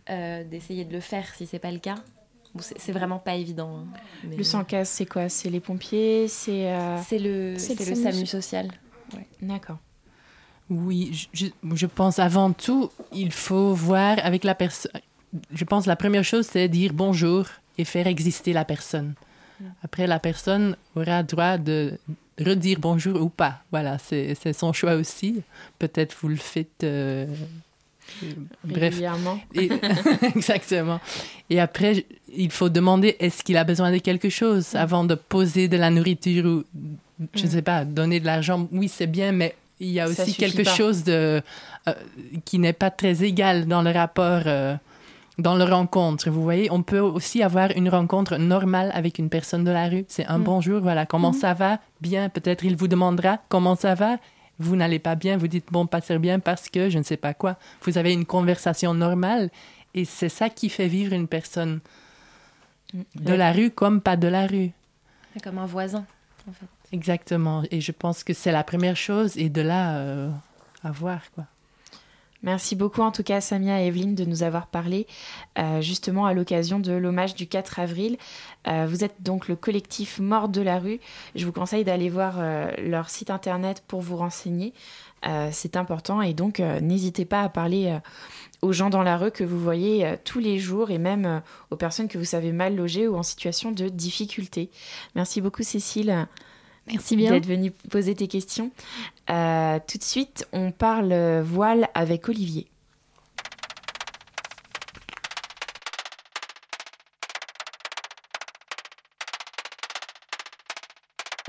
[0.09, 1.95] euh, d'essayer de le faire si c'est pas le cas.
[2.53, 3.77] Bon, c'est vraiment pas évident.
[3.77, 3.87] hein,
[4.25, 5.29] mais- Le 115, c'est quoi?
[5.29, 8.13] C'est les pompiers C'est euh, C'est le, c'est c'est le le SAMU.
[8.15, 8.71] SAMU social.
[9.41, 9.77] D'accord.
[10.69, 14.91] Oui, je, je- je pense avant tout, il faut voir avec la personne.
[15.53, 17.45] Je pense la première chose, c'est dire bonjour
[17.77, 19.13] et faire exister la personne.
[19.83, 21.93] Après, la personne aura droit de
[22.39, 23.59] redire bonjour ou pas.
[23.71, 25.41] Voilà, c'est son choix aussi.
[25.79, 26.83] Peut-être vous le faites.
[26.83, 27.27] euh,
[28.63, 28.93] bref.
[28.95, 29.39] Régulièrement.
[29.53, 29.69] Et-
[30.35, 30.99] exactement.
[31.49, 32.05] Et après,
[32.35, 35.89] il faut demander est-ce qu'il a besoin de quelque chose avant de poser de la
[35.91, 36.63] nourriture ou,
[37.35, 37.51] je ne Mm.
[37.51, 38.67] sais pas, donner de l'argent?
[38.71, 40.73] Oui, c'est bien, mais il y a aussi quelque pas.
[40.73, 41.41] chose de,
[41.87, 41.93] euh,
[42.45, 44.75] qui n'est pas très égal dans le rapport, euh,
[45.41, 46.29] dans le rencontre.
[46.29, 50.05] Vous voyez, on peut aussi avoir une rencontre normale avec une personne de la rue.
[50.07, 50.43] C'est un Mm.
[50.43, 51.39] bonjour, voilà, comment Mhm.
[51.39, 51.79] ça va?
[51.99, 54.17] Bien, peut-être il vous demandera comment ça va.
[54.59, 57.17] Vous n'allez pas bien, vous dites bon, pas très bien parce que je ne sais
[57.17, 57.57] pas quoi.
[57.83, 59.49] Vous avez une conversation normale
[59.95, 61.79] et c'est ça qui fait vivre une personne
[62.93, 63.37] de Ouais.
[63.37, 64.71] la rue comme pas de la rue.
[65.43, 66.05] Comme un voisin,
[66.47, 66.65] en fait.
[66.91, 67.63] Exactement.
[67.71, 70.29] Et je pense que c'est la première chose et de là euh,
[70.83, 71.45] à voir quoi.
[72.43, 75.05] Merci beaucoup en tout cas Samia et Evelyne de nous avoir parlé
[75.59, 78.17] euh, justement à l'occasion de l'hommage du 4 avril.
[78.67, 80.99] Euh, vous êtes donc le collectif Mort de la rue.
[81.35, 84.73] Je vous conseille d'aller voir euh, leur site internet pour vous renseigner.
[85.51, 87.95] C'est important et donc n'hésitez pas à parler
[88.63, 92.07] aux gens dans la rue que vous voyez tous les jours et même aux personnes
[92.07, 94.71] que vous savez mal loger ou en situation de difficulté.
[95.13, 96.27] Merci beaucoup Cécile.
[96.87, 97.31] Merci bien.
[97.31, 98.71] D'être venue poser tes questions.
[99.29, 102.67] Euh, tout de suite, on parle voile avec Olivier.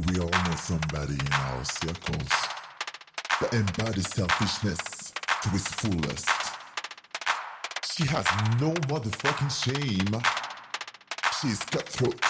[0.09, 2.29] We all know somebody in our circles
[3.41, 6.29] that embodies selfishness to its fullest.
[7.95, 8.27] She has
[8.61, 10.23] no motherfucking shame.
[11.41, 12.21] She is cutthroat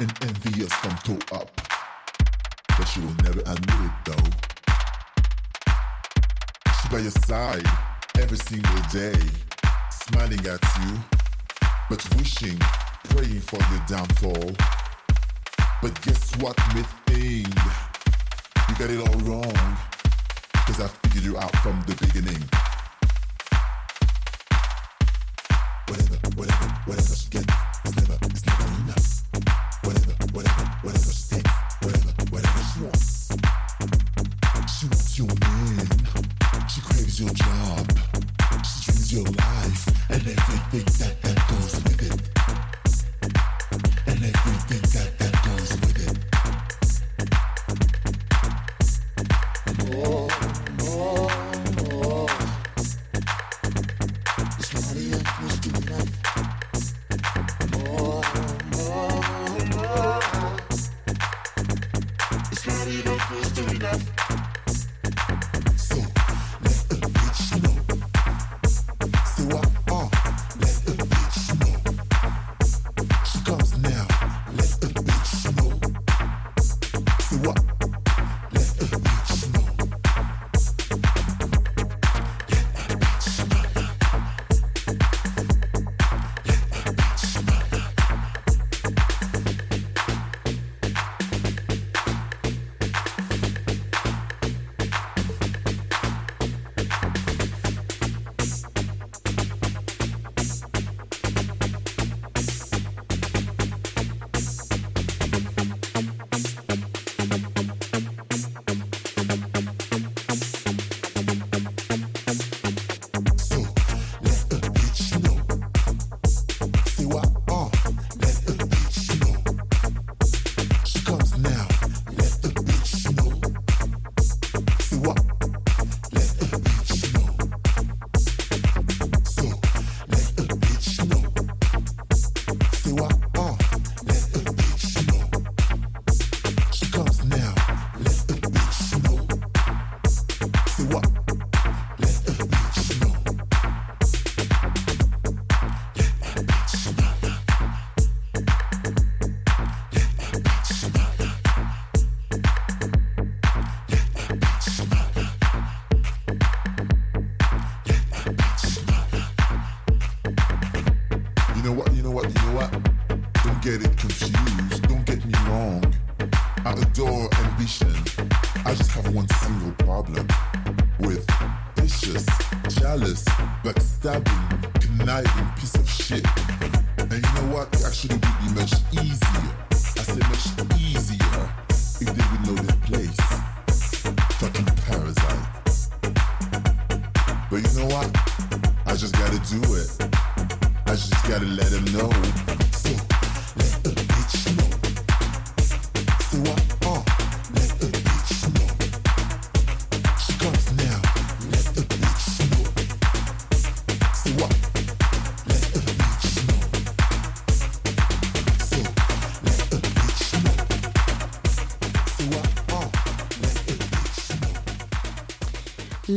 [0.00, 1.71] and envious from toe up.
[2.82, 4.30] But she will never admit it though.
[6.74, 7.64] She's by your side
[8.18, 9.14] every single day,
[9.88, 10.98] smiling at you,
[11.88, 12.58] but wishing,
[13.04, 14.50] praying for your downfall.
[15.80, 17.46] But guess what, Myth thing?
[18.66, 19.76] You got it all wrong.
[20.66, 22.42] Cause I figured you out from the beginning.
[25.86, 29.22] Whatever, whatever, whatever she gets, it's never, it's never enough.
[29.84, 31.11] Whatever, whatever, whatever whatever,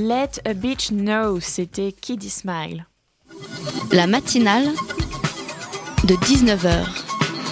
[0.08, 2.86] Let a bitch know, c'était Kiddy Smile.
[3.92, 4.68] La matinale
[6.04, 6.86] de 19h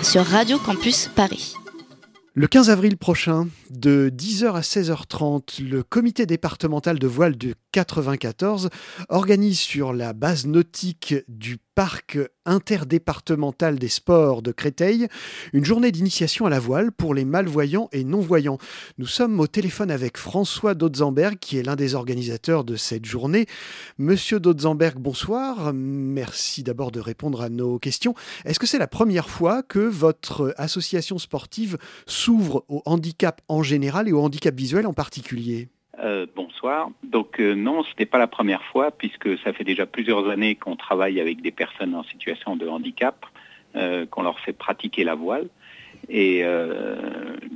[0.04, 1.56] sur Radio Campus Paris.
[2.36, 8.70] Le 15 avril prochain, de 10h à 16h30, le comité départemental de voile du 94
[9.10, 15.08] organise sur la base nautique du parc interdépartemental des sports de Créteil
[15.54, 18.60] une journée d'initiation à la voile pour les malvoyants et non-voyants.
[19.00, 23.48] Nous sommes au téléphone avec François Dotzamberg qui est l'un des organisateurs de cette journée.
[23.98, 25.74] Monsieur Dotzamberg, bonsoir.
[25.74, 28.14] Merci d'abord de répondre à nos questions.
[28.46, 34.08] Est-ce que c'est la première fois que votre association sportive s'ouvre au handicap en général
[34.08, 35.70] et au handicap visuel en particulier?
[36.00, 36.90] Euh, bonsoir.
[37.04, 40.56] Donc euh, non, ce n'était pas la première fois puisque ça fait déjà plusieurs années
[40.56, 43.26] qu'on travaille avec des personnes en situation de handicap,
[43.76, 45.50] euh, qu'on leur fait pratiquer la voile.
[46.10, 46.44] Et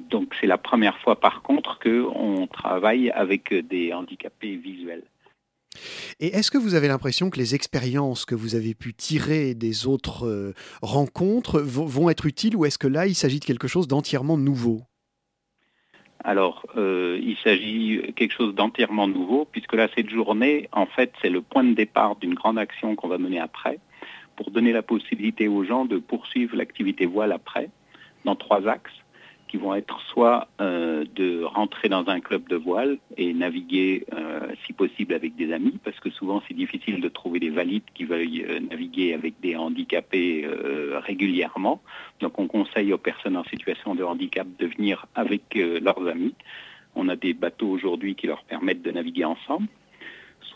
[0.10, 5.04] donc c'est la première fois par contre qu'on travaille avec des handicapés visuels.
[6.22, 9.86] Et est-ce que vous avez l'impression que les expériences que vous avez pu tirer des
[9.86, 14.38] autres rencontres vont être utiles ou est-ce que là il s'agit de quelque chose d'entièrement
[14.38, 14.84] nouveau?
[16.24, 21.30] Alors, euh, il s'agit quelque chose d'entièrement nouveau, puisque là, cette journée, en fait, c'est
[21.30, 23.80] le point de départ d'une grande action qu'on va mener après,
[24.36, 27.70] pour donner la possibilité aux gens de poursuivre l'activité voile après,
[28.26, 28.92] dans trois axes,
[29.48, 34.48] qui vont être soit euh, de rentrer dans un club de voile et naviguer, euh,
[34.66, 38.04] si possible, avec des amis, parce que souvent, c'est difficile de trouver des valides qui
[38.06, 40.48] veuillent euh, naviguer avec des handicapés
[41.06, 41.82] régulièrement.
[42.20, 46.34] Donc, on conseille aux personnes en situation de handicap de venir avec leurs amis.
[46.96, 49.68] On a des bateaux aujourd'hui qui leur permettent de naviguer ensemble.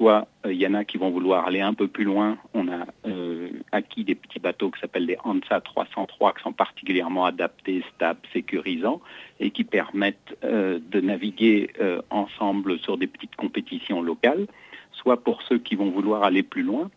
[0.01, 2.39] Soit euh, il y en a qui vont vouloir aller un peu plus loin.
[2.55, 7.25] On a euh, acquis des petits bateaux qui s'appellent des Hansa 303 qui sont particulièrement
[7.25, 8.99] adaptés, stables, sécurisants
[9.39, 14.47] et qui permettent euh, de naviguer euh, ensemble sur des petites compétitions locales.
[14.91, 16.89] Soit pour ceux qui vont vouloir aller plus loin,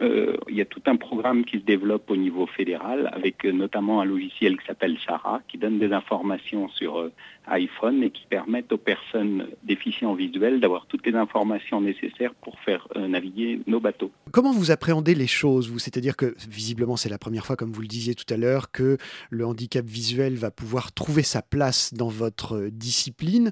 [0.00, 3.52] euh, il y a tout un programme qui se développe au niveau fédéral avec euh,
[3.52, 7.12] notamment un logiciel qui s'appelle Sarah qui donne des informations sur euh,
[7.48, 12.86] iPhone et qui permettent aux personnes déficients visuels d'avoir toutes les informations nécessaires pour faire
[12.96, 14.12] naviguer nos bateaux.
[14.30, 15.78] Comment vous appréhendez les choses vous?
[15.78, 18.98] C'est-à-dire que visiblement c'est la première fois, comme vous le disiez tout à l'heure, que
[19.30, 23.50] le handicap visuel va pouvoir trouver sa place dans votre discipline.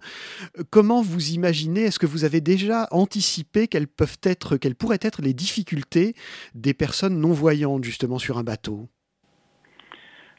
[0.70, 1.82] Comment vous imaginez?
[1.82, 3.88] Est-ce que vous avez déjà anticipé quelles
[4.78, 6.14] pourraient être les difficultés
[6.54, 8.88] des personnes non voyantes justement sur un bateau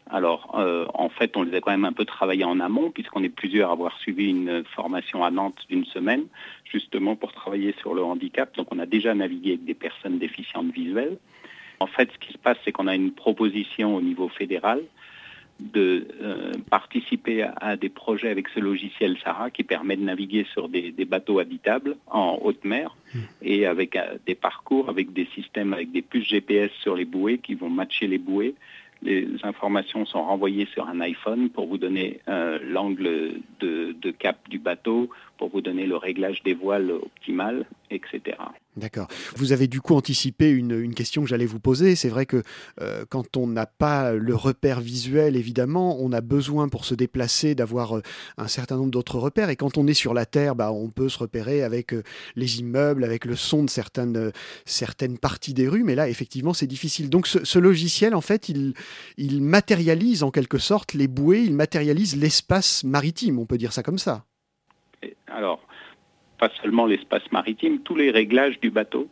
[0.09, 3.23] Alors, euh, en fait, on les a quand même un peu travaillé en amont, puisqu'on
[3.23, 6.25] est plusieurs à avoir suivi une formation à Nantes d'une semaine,
[6.65, 8.55] justement pour travailler sur le handicap.
[8.55, 11.17] Donc, on a déjà navigué avec des personnes déficientes visuelles.
[11.79, 14.81] En fait, ce qui se passe, c'est qu'on a une proposition au niveau fédéral
[15.59, 20.45] de euh, participer à, à des projets avec ce logiciel Sarah qui permet de naviguer
[20.53, 22.95] sur des, des bateaux habitables en haute mer
[23.41, 27.39] et avec euh, des parcours, avec des systèmes, avec des puces GPS sur les bouées
[27.39, 28.55] qui vont matcher les bouées.
[29.01, 34.37] Les informations sont renvoyées sur un iPhone pour vous donner euh, l'angle de, de cap
[34.49, 35.09] du bateau,
[35.39, 38.37] pour vous donner le réglage des voiles optimal, etc.
[38.75, 39.07] D'accord.
[39.35, 41.95] Vous avez du coup anticipé une, question que j'allais vous poser.
[41.95, 42.43] C'est vrai que
[42.81, 47.55] euh, quand on n'a pas le repère visuel, évidemment, on a besoin pour se déplacer
[47.55, 48.01] d'avoir euh,
[48.37, 49.49] un certain nombre d'autres repères.
[49.49, 52.03] Et quand on est sur la Terre, bah, on peut se repérer avec euh,
[52.35, 54.31] les immeubles, avec le son de certaines,
[54.65, 55.85] certaines parties des rues.
[55.85, 57.09] Mais là, effectivement, c'est difficile.
[57.09, 58.73] Donc ce, ce logiciel, en fait, il,
[59.17, 63.83] il matérialise en quelque sorte les bouées, il matérialise l'espace maritime, on peut dire ça
[63.83, 64.25] comme ça.
[65.27, 65.59] Alors,
[66.39, 69.07] pas seulement l'espace maritime, tous les réglages du bateau.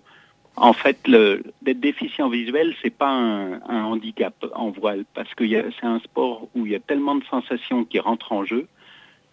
[0.55, 5.99] En fait, d'être déficient visuel, c'est pas un, handicap en voile, parce que c'est un
[5.99, 8.67] sport où il y a tellement de sensations qui rentrent en jeu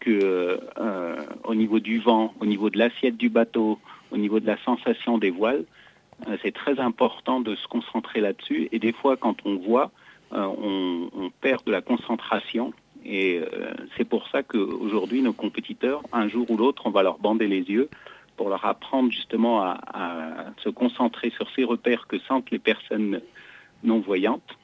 [0.01, 3.79] que euh, au niveau du vent, au niveau de l'assiette du bateau,
[4.11, 5.65] au niveau de la sensation des voiles,
[6.29, 8.69] euh, c'est très important de se concentrer là-dessus.
[8.71, 9.93] Et des fois, quand on voit,
[10.35, 12.75] euh, on perd de la concentration
[13.05, 17.19] Et euh, c'est pour ça qu'aujourd'hui, nos compétiteurs, un jour ou l'autre, on va leur
[17.19, 17.89] bander les yeux
[18.37, 23.21] pour leur apprendre justement à, à se concentrer sur ces repères que sentent les personnes
[23.85, 24.57] non-voyantes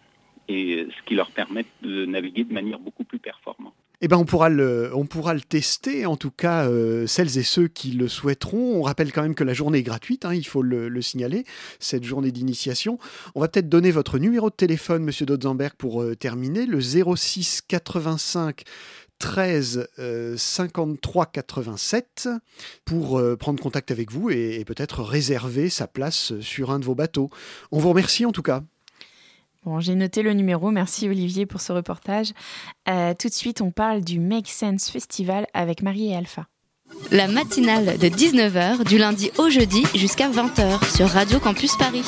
[0.48, 3.74] et ce qui leur permet de naviguer de manière beaucoup plus performante.
[4.02, 7.42] Eh ben, on pourra le, on pourra le tester, en tout cas, euh, celles et
[7.42, 8.78] ceux qui le souhaiteront.
[8.78, 11.44] On rappelle quand même que la journée est gratuite, hein, il faut le, le signaler,
[11.80, 12.98] cette journée d'initiation.
[13.34, 17.60] On va peut-être donner votre numéro de téléphone, Monsieur Dotzenberg, pour euh, terminer, le 06
[17.68, 18.64] 85
[19.18, 22.30] 13 euh, 53 87
[22.86, 26.86] pour euh, prendre contact avec vous et, et peut-être réserver sa place sur un de
[26.86, 27.28] vos bateaux.
[27.70, 28.62] On vous remercie en tout cas.
[29.64, 30.70] Bon, j'ai noté le numéro.
[30.70, 32.32] Merci Olivier pour ce reportage.
[32.88, 36.46] Euh, tout de suite, on parle du Make Sense Festival avec Marie et Alpha.
[37.12, 42.04] La matinale de 19h du lundi au jeudi jusqu'à 20h sur Radio Campus Paris.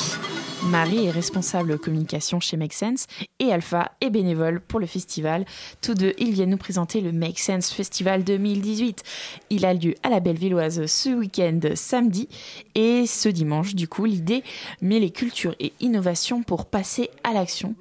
[0.69, 3.07] Marie est responsable communication chez Make Sense
[3.39, 5.45] et Alpha est bénévole pour le festival.
[5.81, 9.03] Tous deux, ils viennent nous présenter le Make Sense Festival 2018.
[9.49, 12.29] Il a lieu à la Bellevilloise ce week-end samedi
[12.75, 13.75] et ce dimanche.
[13.75, 14.43] Du coup, l'idée
[14.81, 17.75] met les cultures et innovations pour passer à l'action.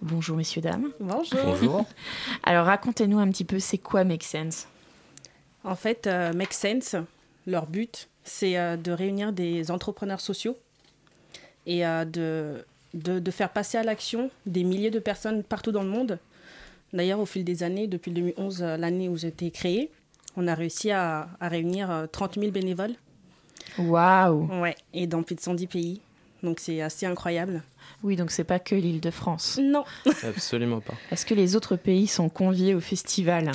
[0.00, 0.90] Bonjour messieurs, dames.
[1.00, 1.38] Bonjour.
[1.44, 1.86] Bonjour.
[2.42, 4.66] Alors racontez-nous un petit peu, c'est quoi Make Sense?
[5.64, 6.96] En fait, euh, Make Sense,
[7.46, 10.56] leur but, c'est euh, de réunir des entrepreneurs sociaux
[11.66, 15.82] et euh, de, de, de faire passer à l'action des milliers de personnes partout dans
[15.82, 16.18] le monde.
[16.92, 19.90] D'ailleurs, au fil des années, depuis 2011, euh, l'année où j'ai été créée,
[20.36, 22.94] on a réussi à, à réunir euh, 30 000 bénévoles.
[23.78, 26.00] Waouh Ouais, et dans plus de 110 pays.
[26.42, 27.62] Donc c'est assez incroyable.
[28.02, 29.60] Oui, donc c'est pas que l'île de France.
[29.62, 29.84] Non.
[30.24, 30.94] Absolument pas.
[31.10, 33.52] Est-ce que les autres pays sont conviés au festival?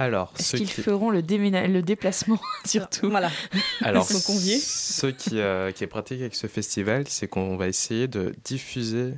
[0.00, 0.80] Alors, Est-ce qu'ils qui...
[0.80, 3.30] feront le, déména- le déplacement surtout Voilà.
[3.82, 4.58] Alors, Ils sont conviés.
[4.58, 9.12] ce qui, euh, qui est pratique avec ce festival, c'est qu'on va essayer de diffuser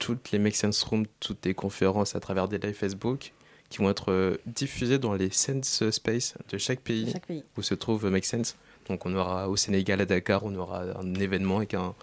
[0.00, 3.32] toutes les Make Sense Rooms, toutes les conférences à travers des lives Facebook
[3.68, 7.44] qui vont être euh, diffusées dans les Sense Space de chaque pays, De chaque pays.
[7.56, 8.56] où se trouve Make Sense.
[8.88, 11.94] Donc on aura au Sénégal, à Dakar, on aura un événement avec un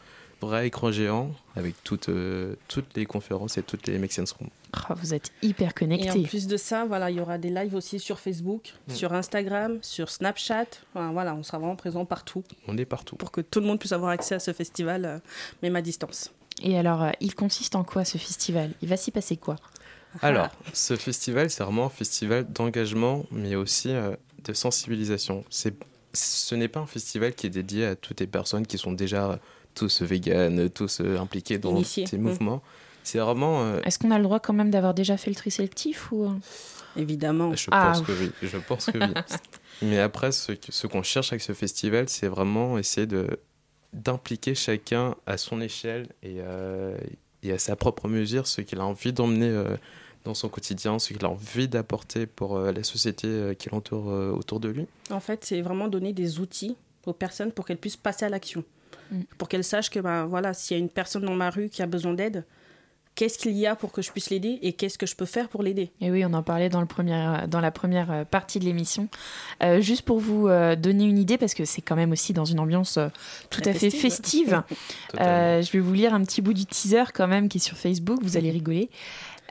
[0.41, 4.49] vrai écran géant avec toutes, euh, toutes les conférences et toutes les Make Sense Rooms.
[4.73, 6.21] Ah, Vous êtes hyper Et en connectés.
[6.23, 8.93] plus de ça, voilà, il y aura des lives aussi sur Facebook, Mm.
[8.93, 10.65] sur Instagram, sur Snapchat.
[10.93, 13.15] Enfin, voilà, on sera vraiment présent partout On est partout.
[13.15, 15.19] pour que tout le monde puisse avoir accès à ce festival, euh,
[15.63, 16.31] même à distance.
[16.61, 18.71] Et alors, euh, il consiste en quoi ce festival?
[18.81, 19.55] Il va s'y passer quoi?
[20.21, 25.43] Alors, ce festival, c'est vraiment un festival d'engagement, mais aussi euh, de sensibilisation.
[25.49, 25.75] C'est,
[26.13, 29.31] ce n'est pas un festival qui est dédié à toutes les personnes qui sont déjà
[29.31, 29.35] euh,
[29.77, 32.21] tous véganes, tous euh, impliqués dans ces Mm.
[32.21, 32.61] mouvements.
[33.03, 33.61] C'est vraiment...
[33.63, 36.25] euh, Est-ce qu'on a le droit quand même d'avoir déjà fait le tri sélectif ou...
[36.25, 36.29] euh
[36.97, 37.55] Évidemment.
[37.55, 38.31] je Ah, pense que oui.
[38.41, 39.13] Je pense que oui.
[39.83, 43.39] mais après, ce, qu'on cherche avec ce festival, c'est vraiment essayer de,
[43.93, 46.97] d'impliquer chacun à son échelle et, euh,
[47.43, 49.75] et à sa propre mesure ce qu'il a envie d'emmener euh,
[50.23, 54.09] dans son quotidien, ce qu'il a envie d'apporter pour euh, la société euh, qui l'entoure
[54.09, 54.87] euh, autour de lui.
[55.11, 56.75] En fait, c'est vraiment donner des outils
[57.05, 58.63] aux personnes pour qu'elles puissent passer à l'action.
[59.11, 59.21] Mm.
[59.37, 61.81] Pour qu'elles sachent que, ben, voilà, s'il y a une personne dans ma rue qui
[61.81, 62.45] a besoin d'aide,
[63.17, 65.49] qu'est-ce qu'il y a pour que je puisse l'aider et qu'est-ce que je peux faire
[65.49, 65.91] pour l'aider?
[65.99, 69.09] Et oui, on en parlait dans, le premier, dans la première euh, partie de l'émission.
[69.63, 72.45] Euh, juste pour vous euh, donner une idée, parce que c'est quand même aussi dans
[72.45, 73.09] une ambiance euh,
[73.49, 74.01] tout à fait festive.
[74.01, 74.63] festive,
[75.19, 77.75] euh, je vais vous lire un petit bout du teaser quand même qui est sur
[77.75, 78.89] Facebook, vous allez rigoler.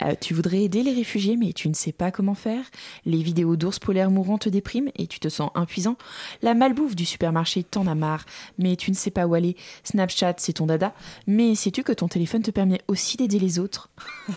[0.03, 2.63] Euh, tu voudrais aider les réfugiés, mais tu ne sais pas comment faire.
[3.05, 5.97] Les vidéos d'ours polaires mourants te dépriment et tu te sens impuissant.
[6.43, 8.25] La malbouffe du supermarché t'en a marre,
[8.59, 9.57] mais tu ne sais pas où aller.
[9.85, 10.93] Snapchat, c'est ton dada.
[11.27, 13.89] Mais sais-tu que ton téléphone te permet aussi d'aider les autres?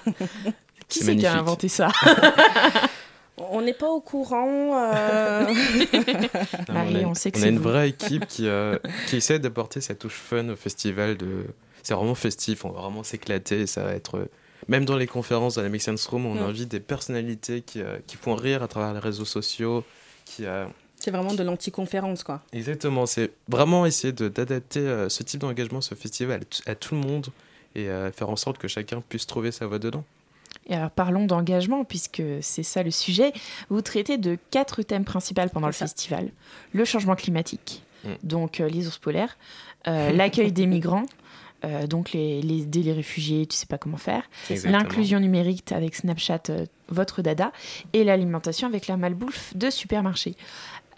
[0.87, 1.89] Qui C'est qui a inventé ça?
[3.37, 4.71] On n'est pas au courant.
[4.83, 5.45] euh,
[6.67, 7.63] Non, Marie, mais on sait que on a c'est une vous.
[7.69, 11.15] vraie équipe qui, euh, qui essaie d'apporter sa touche fun au festival.
[11.15, 11.45] De...
[11.81, 13.65] C'est vraiment festif, on va vraiment s'éclater.
[13.65, 14.27] Ça va être.
[14.69, 16.49] Même dans les conférences, dans les Make Sense Room, on Mm.
[16.49, 19.83] invite des personnalités qui, euh, qui font rire à travers les réseaux sociaux.
[20.25, 20.65] Qui, euh,
[20.99, 22.41] c'est vraiment de l'anti-conférence, quoi.
[22.53, 26.93] Exactement, c'est vraiment essayer de- d'adapter euh, ce type d'engagement, ce festival à, à tout
[26.95, 27.27] le monde
[27.75, 30.03] et euh, faire en sorte que chacun puisse trouver sa voie dedans.
[30.67, 33.33] Et alors parlons d'engagement, puisque c'est ça le sujet.
[33.69, 35.85] Vous traitez de quatre thèmes principaux pendant le ça.
[35.87, 36.29] festival.
[36.73, 38.09] Le changement climatique, Mm.
[38.23, 39.35] donc euh, les ours polaires,
[39.87, 41.05] euh, l'accueil des migrants,
[41.65, 44.23] euh, donc les, les, aider les réfugiés, tu sais pas comment faire,
[44.63, 47.51] l'inclusion numérique avec Snapchat, euh, votre dada,
[47.93, 50.35] et l'alimentation avec la malbouffe de supermarché.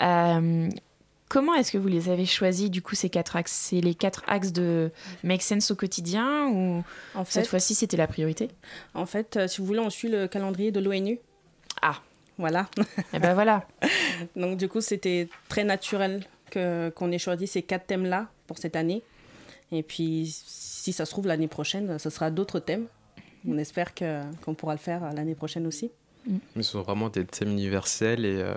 [0.02, 0.70] Euh,
[1.30, 3.54] Comment est-ce que vous les avez choisis, du coup, ces quatre axes?
[3.54, 4.92] C'est les quatre axes de
[5.24, 6.84] Make Sense au quotidien ou
[7.16, 8.50] En cette fois-ci c'était la priorité?
[8.96, 11.20] En fait, si vous voulez, on suit le calendrier de l'ONU.
[11.82, 12.02] Ah
[12.38, 12.68] Voilà.
[13.14, 13.66] Et ben voilà.
[14.36, 18.76] Donc du coup, c'était très naturel que qu'on ait choisi ces quatre thèmes-là pour cette
[18.76, 19.02] année.
[19.72, 22.88] Et puis, si ça se trouve, l'année prochaine, ce sera d'autres thèmes.
[23.48, 25.90] On espère que qu'on pourra le faire euh, l'année prochaine aussi.
[26.28, 26.38] Mm.
[26.56, 28.54] Mais ce sont vraiment des thèmes universels et euh,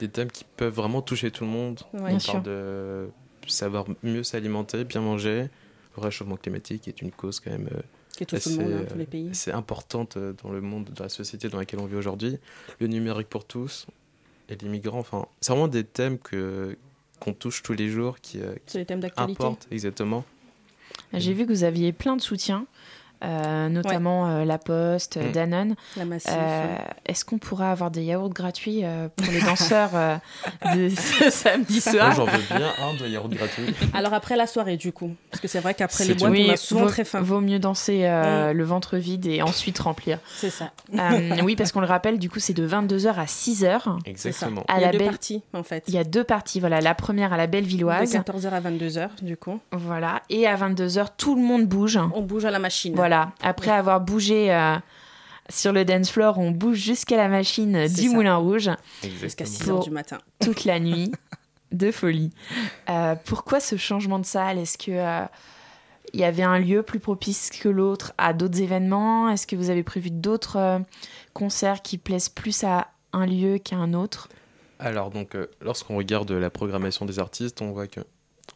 [0.00, 1.80] des thèmes qui peuvent vraiment toucher tout le monde.
[1.94, 2.00] Ouais.
[2.00, 2.42] On Bien parle sûr.
[2.42, 3.08] de
[3.46, 5.48] savoir mieux s'alimenter, bien manger.
[5.96, 7.80] Le réchauffement climatique est une cause quand même euh,
[8.18, 9.30] Qui touche tout le assez, monde, hein, tous les pays.
[9.30, 12.36] assez importante euh, dans le monde, dans la société dans laquelle on vit aujourd'hui.
[12.80, 13.86] Le numérique pour tous
[14.50, 14.98] et les migrants.
[14.98, 16.76] Enfin, c'est vraiment des thèmes que
[17.18, 19.42] qu'on touche tous les jours, qui, euh, C'est des thèmes qui d'actualité.
[19.42, 20.22] importent exactement.
[21.16, 22.66] J'ai vu que vous aviez plein de soutiens,
[23.24, 25.32] euh, notamment euh, La Poste, Mm.
[25.32, 25.74] Danone.
[25.96, 26.30] La Massif.
[26.36, 30.16] Euh, Est-ce qu'on pourra avoir des yaourts gratuits euh, pour les danseurs euh,
[30.74, 32.12] de ce samedi Moi, soir?
[32.14, 33.74] j'en veux bien un de yaourt gratuit.
[33.94, 35.14] Alors après la soirée, du coup.
[35.30, 37.20] Parce que c'est vrai qu'après les boîtes, Oui, on a souvent vaut, très faim.
[37.22, 38.56] vaut mieux danser euh, Mm.
[38.56, 40.18] le ventre vide et ensuite remplir.
[40.34, 40.72] C'est ça.
[40.94, 43.98] Euh, oui, parce qu'on le rappelle, du coup, c'est de 22h à 6h.
[44.04, 44.64] Exactement.
[44.68, 45.84] À Il y a la deux Belle- parties, en fait.
[45.88, 46.60] Il y a deux parties.
[46.60, 48.12] Voilà, la première à la De Bellevilloise.
[48.14, 49.58] 14h à 22h, du coup.
[49.72, 50.22] Voilà.
[50.30, 51.98] Et à 22h, tout le monde bouge.
[52.14, 52.92] On bouge à la machine.
[52.94, 53.05] Voilà.
[53.42, 54.76] Après avoir bougé euh,
[55.48, 58.14] sur le dance floor, on bouge jusqu'à la machine du ça.
[58.14, 58.70] Moulin Rouge.
[59.20, 60.18] Jusqu'à 6h Pour du matin.
[60.40, 61.12] Toute la nuit.
[61.72, 62.30] de folie.
[62.88, 64.56] Euh, pourquoi ce changement de salle?
[64.58, 65.24] Est-ce que euh,
[66.14, 69.28] il y avait un lieu plus propice que l'autre à d'autres événements?
[69.28, 70.78] Est-ce que vous avez prévu d'autres euh,
[71.34, 74.28] concerts qui plaisent plus à un lieu qu'à un autre?
[74.78, 78.00] Alors, donc, euh, lorsqu'on regarde la programmation des artistes, on voit que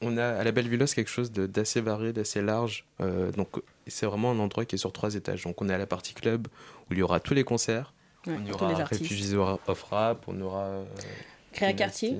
[0.03, 2.85] on a à la Bellevilloise quelque chose de- d'assez varié, d'assez large.
[3.01, 3.49] Euh, donc,
[3.91, 5.45] c'est vraiment un endroit qui est sur trois étages.
[5.45, 6.49] Donc, on est à la partie club
[6.91, 7.93] où il y aura tous les concerts.
[8.27, 8.85] Ouais, on y tous aura.
[8.85, 9.35] Refugees
[9.67, 10.63] of Rap, on aura.
[10.65, 10.85] euh,
[11.53, 11.73] Créa.
[11.73, 12.17] Quartier.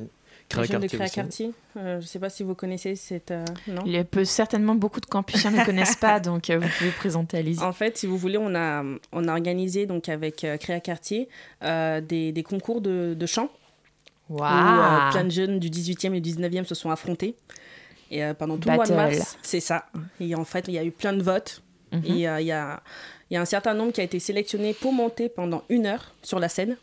[0.49, 1.09] Créa jeunes de Quartier Créa.
[1.09, 1.53] Quartier.
[1.77, 3.31] Euh, je ne sais pas si vous connaissez cette.
[3.31, 6.91] euh, non Il peut certainement beaucoup de campusiens ne connaissent pas, donc euh, vous pouvez
[6.91, 7.61] présenter, allez-y.
[7.63, 11.29] En fait, si vous voulez, on a, on a organisé donc avec euh, Créa Quartier
[11.63, 13.49] euh, des, des concours de, de chant
[14.29, 17.37] où euh, plein de jeunes du 18e et du 19e se sont affrontés.
[18.11, 19.87] Et euh, pendant tout le mois de mars, c'est ça.
[20.21, 21.63] Et en fait, il y a eu plein de votes.
[21.93, 22.03] Mhm.
[22.05, 22.83] Et euh, il y, a,
[23.31, 26.13] il y a un certain nombre qui a été sélectionné pour monter pendant une heure
[26.23, 26.77] sur la scène.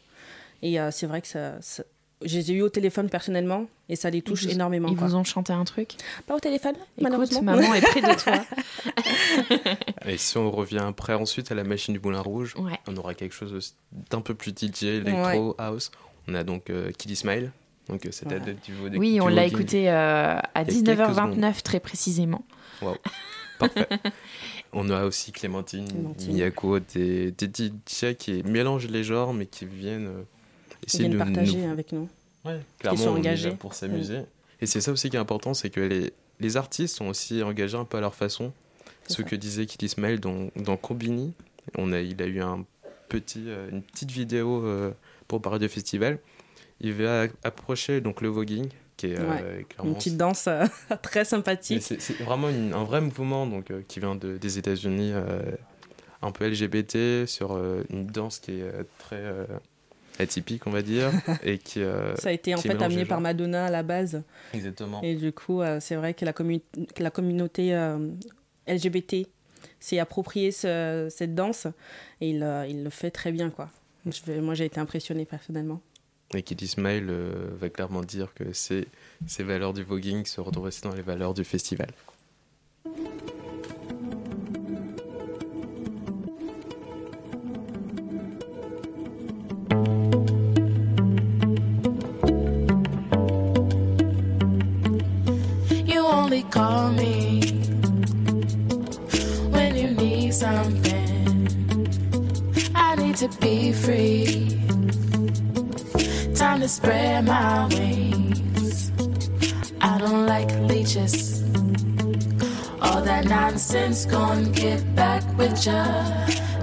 [0.62, 1.84] Et euh, c'est vrai que ça, ça-
[2.24, 4.88] je les ai eu au téléphone personnellement et ça les touche Ils énormément.
[4.90, 5.06] Ils quoi.
[5.08, 5.98] vous ont chanté un truc?
[6.26, 7.42] Pas au téléphone, Écoute, malheureusement.
[7.44, 8.44] maman est près de toi.
[10.06, 12.80] Et si on revient après ensuite à la machine du Moulin Rouge, Ouais.
[12.88, 13.76] on aura quelque chose
[14.10, 15.92] d'un peu plus DJ, électro, house.
[16.28, 17.52] On a donc euh, Kiddy Smile,
[17.90, 18.54] donc euh, cette Voilà.
[18.54, 21.80] du vo- Oui, du on l'a écouté euh, à Il y a quelques 19h29 très
[21.80, 22.44] précisément.
[22.82, 22.96] Waouh,
[23.60, 23.88] parfait.
[24.74, 26.34] On a aussi Clémentine, Clémentine.
[26.34, 30.22] Miyako, des, des DJ qui mélangent les genres mais qui viennent euh,
[30.86, 32.10] essayer viennent de partager nous- avec nous.
[32.46, 33.52] Ouais, Ils clairement, sont on est là engagés.
[33.52, 34.20] pour s'amuser.
[34.62, 37.78] Et c'est ça aussi qui est important, c'est que les, les artistes sont aussi engagés
[37.78, 38.52] un peu à leur façon.
[39.08, 39.24] Ce ça.
[39.24, 41.34] que disait Kitty Ismail dans, dans Combini,
[41.78, 42.66] on a, il a eu un
[43.10, 44.92] petit, euh, une petite vidéo euh,
[45.28, 46.20] pour parler de festival.
[46.82, 49.66] Il va approcher donc le voguing, qui est euh, Ouais.
[49.70, 49.92] clairement...
[49.92, 50.66] Une petite danse euh,
[51.02, 51.82] très sympathique.
[51.82, 55.42] C'est vraiment une- un vrai mouvement donc, euh, qui vient de- des États-Unis, euh,
[56.22, 59.46] un peu LGBT, sur euh, une danse qui est euh, très euh,
[60.20, 61.12] atypique, on va dire.
[61.44, 63.22] et qui, euh, Ça a été en fait amené par.
[63.22, 64.22] Madonna à la base.
[64.54, 65.02] Exactement.
[65.04, 66.62] Et du coup, euh, c'est vrai que la, commu-
[66.96, 67.98] que la communauté euh,
[68.68, 69.28] LGBT
[69.80, 71.68] s'est appropriée ce- cette danse
[72.22, 73.50] et il, euh, il le fait très bien.
[73.50, 73.70] quoi.
[74.06, 75.82] Je vais- moi, j'ai été impressionnée personnellement.
[76.34, 78.88] Et Kitty Smile euh, va clairement dire que ces,
[79.28, 81.88] ces valeurs du voguing se retrouvent dans les valeurs du festival.
[95.86, 97.40] You only call me
[99.52, 101.48] when you need something.
[102.76, 104.60] I need to be free.
[106.48, 108.94] Time to spread my wings.
[109.82, 111.44] I don't like leeches.
[112.82, 115.84] All that nonsense, gon' get back with ya.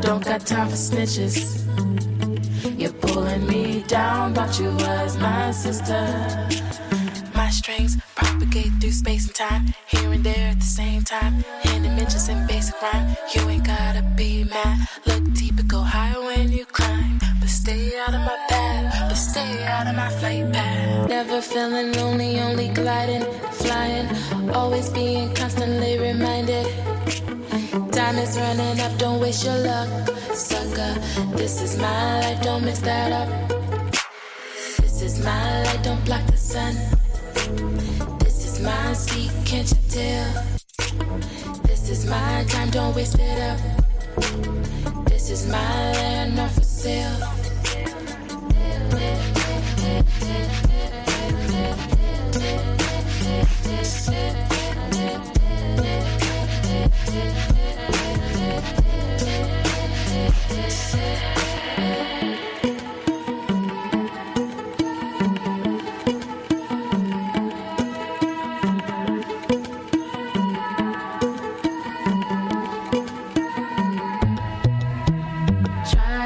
[0.01, 1.37] Don't got time for snitches.
[2.81, 6.03] You're pulling me down, but you was my sister.
[7.35, 11.45] My strings propagate through space and time, here and there at the same time.
[11.67, 14.89] In dimensions and basic rhyme, you ain't gotta be mad.
[15.05, 15.24] Look
[20.05, 21.09] my flight path.
[21.09, 23.25] Never feeling lonely, only gliding,
[23.63, 24.07] flying.
[24.51, 26.67] Always being constantly reminded.
[27.93, 29.89] Time is running up, don't waste your luck,
[30.35, 30.93] sucker.
[31.41, 33.29] This is my life, don't mix that up.
[34.83, 36.75] This is my light, don't block the sun.
[38.19, 40.29] This is my seat, can't you tell?
[41.63, 43.59] This is my time, don't waste it up.
[45.07, 47.44] This is my land, not for sale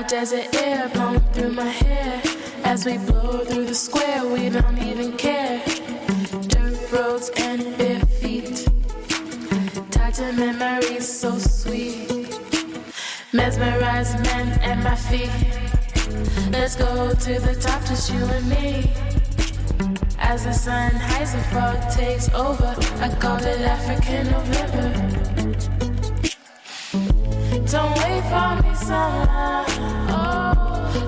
[0.08, 0.57] desert
[2.78, 5.60] as we blow through the square, we don't even care.
[6.46, 8.68] Dirt roads and bare feet.
[9.90, 12.38] Tied to memories so sweet.
[13.32, 15.32] Mesmerized men at my feet.
[16.52, 18.92] Let's go to the top, just you and me.
[20.20, 24.88] As the sun hides and fog takes over, I call it African November.
[27.72, 29.64] Don't wait for me, summer.
[30.14, 30.37] Oh,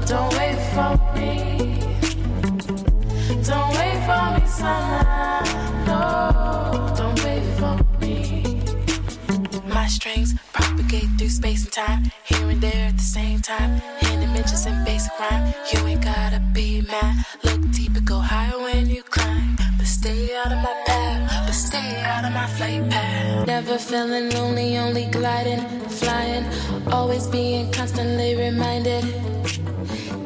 [0.06, 1.60] don't wait for me.
[3.42, 5.42] Don't wait for me, summer.
[5.86, 8.62] No, don't wait for me.
[9.66, 13.80] My strings propagate through space and time, here and there at the same time.
[14.02, 17.24] In dimensions and basic rhyme, you ain't gotta be mad.
[17.44, 19.56] Look deep and go higher when you climb.
[19.78, 20.69] But stay out of my
[22.60, 23.46] flight path.
[23.46, 26.44] Never feeling lonely, only gliding, flying.
[26.92, 29.04] Always being constantly reminded.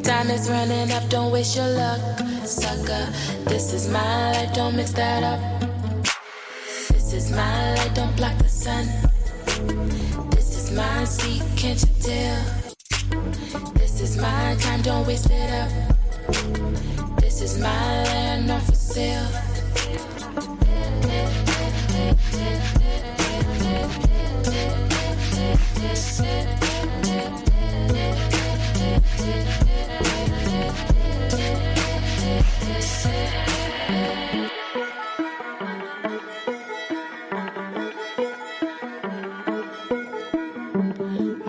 [0.02, 2.00] Time is running up, don't waste your luck,
[2.44, 3.04] sucker.
[3.50, 5.40] This is my life, don't mix that up.
[6.92, 8.84] This is my light, don't block the sun.
[10.30, 12.40] This is my seat, can't you tell?
[13.74, 15.70] This is my time, don't waste it up.
[17.20, 19.53] This is my land, not for sale.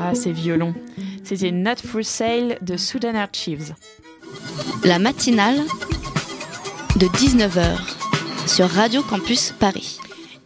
[0.07, 0.75] Ah, c'est violon.
[1.23, 3.73] C'était Not for Sale de Sudan Archives.
[4.83, 5.57] La matinale
[6.97, 7.75] de 19h
[8.47, 9.97] sur Radio Campus Paris.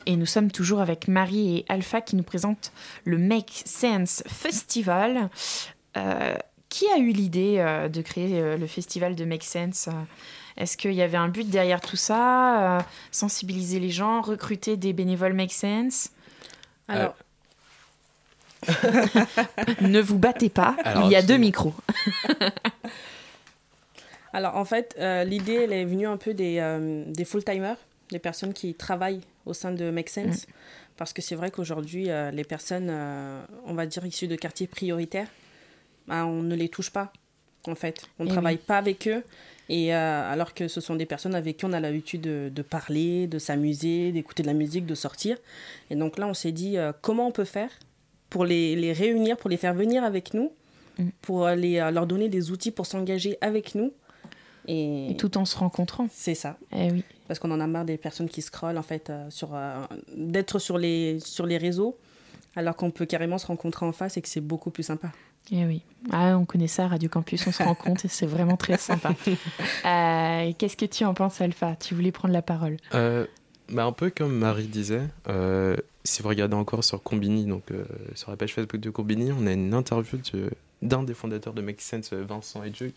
[0.09, 2.71] Et nous sommes toujours avec Marie et Alpha qui nous présentent
[3.05, 5.29] le Make Sense Festival.
[5.97, 6.33] Euh,
[6.67, 9.87] qui a eu l'idée euh, de créer euh, le festival de Make Sense
[10.57, 12.81] Est-ce qu'il y avait un but derrière tout ça Euh,
[13.11, 16.09] Sensibiliser les gens, recruter des bénévoles Make Sense?
[16.87, 17.13] Alors,
[19.81, 21.75] Ne vous battez pas, Alors, il y a deux micros.
[24.33, 27.77] Alors en fait, euh, l'idée, elle est venue un peu des, euh, des full-timers,
[28.11, 30.47] des personnes qui travaillent au sein de Make Sense.
[30.47, 30.51] Mm.
[30.97, 34.67] Parce que c'est vrai qu'aujourd'hui, euh, les personnes, euh, on va dire issues de quartiers
[34.67, 35.27] prioritaires,
[36.07, 37.13] bah, on ne les touche pas,
[37.67, 38.01] en fait.
[38.19, 38.61] On ne Eh travaille oui.
[38.65, 39.23] pas avec eux.
[39.69, 42.61] Et euh, alors que ce sont des personnes avec qui on a l'habitude de, de
[42.63, 45.37] parler, de s'amuser, d'écouter de la musique, de sortir.
[45.89, 47.69] Et donc là, on s'est dit comment on peut faire
[48.29, 50.51] pour les, les réunir, pour les faire venir avec nous,
[51.21, 53.93] pour euh, les, leur donner des outils pour s'engager avec nous.
[54.67, 56.07] Et, tout en se rencontrant.
[56.11, 56.57] C'est ça.
[56.71, 57.03] Eh oui.
[57.29, 59.85] Parce qu'on en a marre des personnes qui scrollent, en fait, euh, sur, euh,
[60.17, 61.95] d'être sur les, sur les réseaux,
[62.57, 65.11] alors qu'on peut carrément se rencontrer en face et que c'est beaucoup plus sympa.
[65.51, 65.81] Eh oui.
[66.11, 69.13] Ah, on connaît ça, Radio Campus, on se rend compte et c'est vraiment très sympa.
[69.85, 71.75] Euh, Qu'est-ce que tu en penses, Alpha?
[71.75, 72.77] Tu voulais prendre la parole.
[72.93, 73.25] Euh,
[73.69, 77.85] bah, un peu comme Marie disait, euh, si vous regardez encore sur Combini, donc euh,
[78.15, 80.49] sur la page Facebook de Combini, on a une interview de-
[80.81, 82.95] d'un des fondateurs de Make Sense, Vincent Edjuk,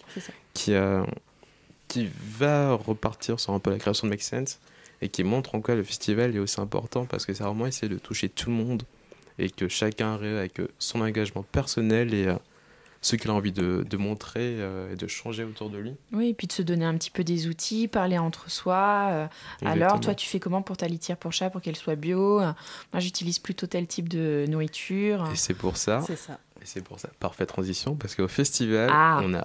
[0.54, 1.02] qui, euh,
[1.92, 4.58] qui va repartir sur un peu la création de Make Sense
[5.02, 7.88] et qui montre en quoi le festival est aussi important parce que c'est vraiment essayer
[7.88, 8.82] de toucher tout le monde
[9.38, 12.34] et que chacun arrive avec euh, son engagement personnel et euh,
[13.00, 15.92] ce qu'il a envie de, de montrer euh, et de changer autour de lui.
[16.12, 19.08] Oui, et puis de se donner un petit peu des outils, parler entre soi.
[19.10, 19.26] euh,
[19.64, 22.40] alors, toi, tu fais comment pour ta litière pour chat, pour qu'elle soit bio?
[22.40, 22.52] Euh,
[22.92, 25.28] Moi, j'utilise plutôt tel type de nourriture.
[25.32, 26.02] Et c'est pour ça.
[26.06, 26.38] C'est ça.
[26.62, 27.08] Et c'est pour ça.
[27.18, 29.20] Parfaite transition, parce qu'au festival, Ah.
[29.24, 29.44] on, a,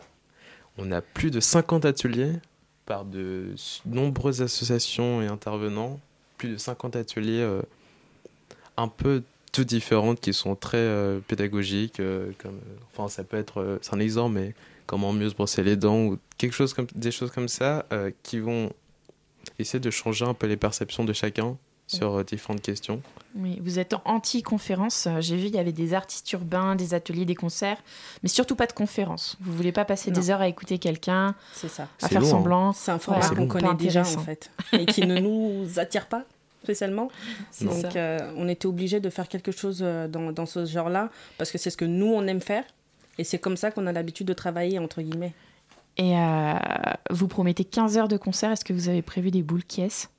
[0.78, 2.34] on a plus de 50 ateliers
[2.86, 3.54] par de
[3.86, 6.00] nombreuses associations et intervenants.
[6.38, 7.62] Plus de 50 ateliers euh,
[8.78, 12.00] un peu tout différentes qui sont très euh, pédagogiques.
[12.00, 12.60] euh, comme,
[12.94, 14.56] enfin, ça peut être, c'est un exemple, mais
[14.86, 17.86] comment mieux se brosser les dents ou quelque chose comme, des choses comme ça
[18.24, 18.72] qui vont
[19.60, 21.58] essayer de changer un peu les perceptions de chacun
[21.88, 23.02] sur différentes questions.
[23.36, 25.06] Oui, vous êtes anti-conférence.
[25.08, 27.78] Euh, J'ai vu, il y avait des artistes urbains, des ateliers, des concerts,
[28.24, 29.38] mais surtout pas de conférences.
[29.42, 30.20] Vous voulez pas passer Non.
[30.20, 31.88] des heures à écouter quelqu'un, C'est ça.
[32.02, 32.32] à faire long, hein.
[32.32, 32.74] semblant.
[32.74, 36.24] C'est un format qu'on connaît déjà, en fait, et qui ne nous attire pas
[36.64, 37.10] spécialement.
[37.52, 37.98] C'est Donc, ça.
[37.98, 41.58] euh, on était obligé de faire quelque chose euh, dans, dans ce genre-là, parce que
[41.58, 42.64] c'est ce que nous, on aime faire,
[43.18, 45.34] et c'est comme ça qu'on a l'habitude de travailler, entre guillemets.
[45.98, 46.54] Et euh,
[47.10, 48.52] vous promettez 15 heures de concert.
[48.52, 50.10] Est-ce que vous avez prévu des boules qui est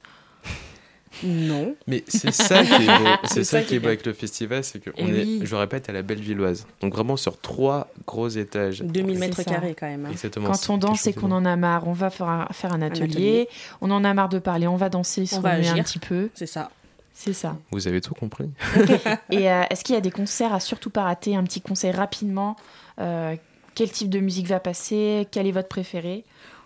[1.24, 1.74] Non.
[1.86, 4.62] Mais c'est ça qui est beau, c'est ça ça qui est beau avec le festival,
[4.64, 5.40] c'est qu'on Eh est, oui.
[5.44, 6.66] je le répète, à la Bellevilloise.
[6.80, 8.80] Donc vraiment sur trois gros étages.
[8.82, 10.06] 2000 C'est mètres carrés, quand même.
[10.06, 10.10] hein.
[10.10, 10.48] Exactement.
[10.50, 13.04] Quand on danse et qu'on en a marre, on va faire un, faire un atelier.
[13.04, 13.48] atelier.
[13.80, 15.98] On en a marre de parler, on va danser, se On va remuer un petit
[15.98, 16.30] peu.
[16.34, 16.70] C'est ça.
[17.14, 17.56] C'est ça.
[17.72, 18.48] Vous avez tout compris.
[19.32, 21.90] Et euh, est-ce qu'il y a des concerts à surtout pas rater Un petit conseil
[21.90, 22.54] rapidement.
[23.00, 23.34] Euh,
[23.74, 26.24] quel type de musique va passer Quel est votre préféré?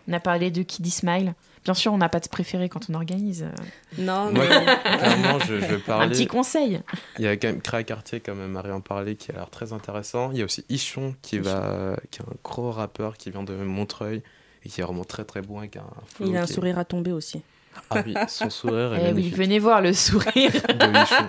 [0.09, 1.35] On a parlé de Kiddy Smile.
[1.65, 3.47] Bien sûr, on n'a pas de préféré quand on organise.
[3.99, 6.07] Non, Moi, clairement, je, je parlais.
[6.07, 6.81] Un petit conseil.
[7.19, 9.73] Il y a quand même Créa Cartier, comme Marie en parlait, qui a l'air très
[9.73, 10.33] intéressant.
[10.33, 13.55] Il y a aussi Ichon, qui, va, qui est un gros rappeur qui vient de
[13.55, 14.23] Montreuil
[14.65, 15.85] et qui est vraiment très très bon avec un
[16.15, 17.43] flow Il a un est- sourire à tomber aussi.
[17.91, 20.53] Ah oui, son sourire est Eh oui, venez voir le sourire.
[20.53, 21.27] de Ichon.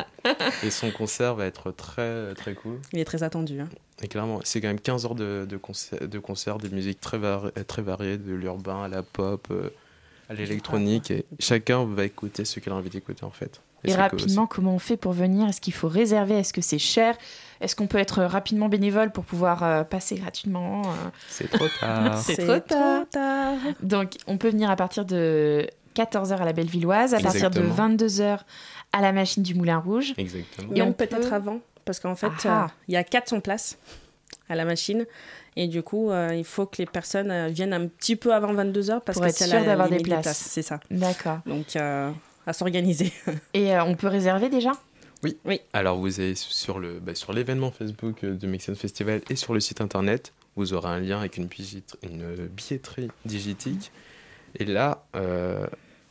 [0.63, 2.79] Et son concert va être très très cool.
[2.91, 3.61] Il est très attendu.
[3.61, 3.69] hein.
[4.01, 7.17] Et clairement, c'est quand même 15 heures de, de, concert, de concert, des musiques très,
[7.17, 9.69] vari- très variées, de l'urbain à la pop, euh,
[10.29, 11.11] à l'électronique.
[11.11, 13.61] Et chacun va écouter ce qu'il a envie d'écouter en fait.
[13.85, 15.49] Et, rapidement, comment on fait pour venir?
[15.49, 16.35] Est-ce qu'il faut réserver?
[16.35, 17.17] Est-ce que c'est cher?
[17.59, 21.09] Est-ce qu'on peut être rapidement bénévole pour pouvoir euh, passer gratuitement euh?
[21.27, 22.17] C'est trop tard.
[22.23, 23.01] c'est trop tard.
[23.01, 23.57] trop tard.
[23.81, 27.89] Donc, on peut venir à partir de 14h à la Bellevilloise, à partir de Exactement.
[27.97, 28.39] 22h
[28.93, 30.13] à la machine du Moulin Rouge.
[30.17, 30.73] Exactement.
[30.73, 32.63] Et on peut-être peut- avant, parce qu'en fait, Ah.
[32.63, 33.77] euh, il y a 400 places
[34.47, 35.05] à la machine.
[35.55, 38.53] Et du coup, euh, il faut que les personnes euh, viennent un petit peu avant
[38.53, 40.37] 22h parce Pour que c'est sûr la d'avoir des limite places.
[40.37, 40.79] C'est ça.
[40.89, 41.39] D'accord.
[41.45, 42.09] Donc, euh,
[42.47, 43.11] à s'organiser.
[43.53, 44.71] Et euh, on peut réserver déjà?
[45.23, 45.37] Oui.
[45.45, 45.61] Oui.
[45.71, 49.61] Alors vous avez sur le bah, sur l'événement Facebook du Mexican Festival et sur le
[49.61, 53.91] site internet, vous aurez un lien avec une, billet- une billetterie digitique.
[54.59, 55.65] Et là, euh,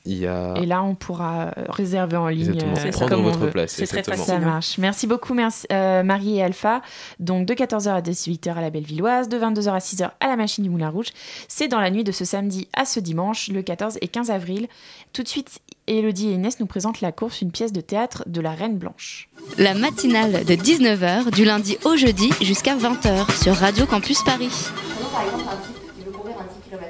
[0.04, 0.54] il y a.
[0.60, 2.54] Et là, on pourra réserver en ligne.
[2.54, 4.24] Exactement, euh, prendre comme votre place, C'est très exactement.
[4.24, 4.50] Ça facile, hein.
[4.52, 4.78] marche.
[4.78, 6.82] Merci beaucoup, merci, euh, Marie et Alpha.
[7.20, 10.64] Donc, de 14h à 18h à la Bellevilloise, de 22h à 6h à la Machine
[10.64, 11.08] du Moulin Rouge.
[11.46, 14.66] C'est dans la nuit de ce samedi à ce dimanche, le 14 et 15 avril.
[15.12, 18.40] Tout de suite, Elodie et Inès nous présentent la course, une pièce de théâtre de
[18.40, 19.28] la Reine Blanche.
[19.58, 24.50] La matinale de 19h du lundi au jeudi jusqu'à 20h sur Radio Campus Paris.
[24.96, 26.86] Prenons par exemple un type qui veut courir un 10 km.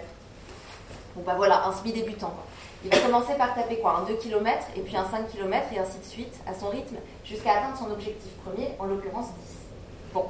[1.17, 2.29] Bon bah voilà, un semi-débutant.
[2.31, 2.47] quoi.
[2.85, 5.79] Il va commencer par taper quoi Un 2 km et puis un 5 km et
[5.79, 9.35] ainsi de suite, à son rythme, jusqu'à atteindre son objectif premier, en l'occurrence 10.
[10.15, 10.27] Bon.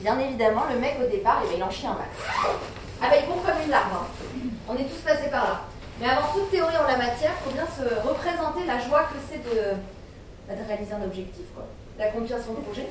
[0.00, 2.08] Bien évidemment, le mec au départ, eh ben, il en chie un max.
[3.02, 3.92] Ah bah il court comme une larve.
[3.92, 4.06] hein.
[4.68, 5.60] On est tous passés par là.
[6.00, 9.18] Mais avant toute théorie en la matière, il faut bien se représenter la joie que
[9.28, 9.72] c'est de,
[10.46, 11.64] bah, réaliser un objectif, quoi.
[11.98, 12.86] D'accomplir son projet.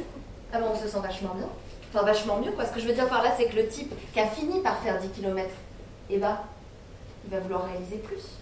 [0.52, 1.48] Ah bon, on se sent vachement bien.
[1.94, 2.66] Enfin, vachement mieux, quoi.
[2.66, 4.78] Ce que je veux dire par là, c'est que le type qui a fini par
[4.80, 5.48] faire 10 km,
[6.10, 6.38] eh ben,
[7.26, 8.37] il va vouloir réaliser plus.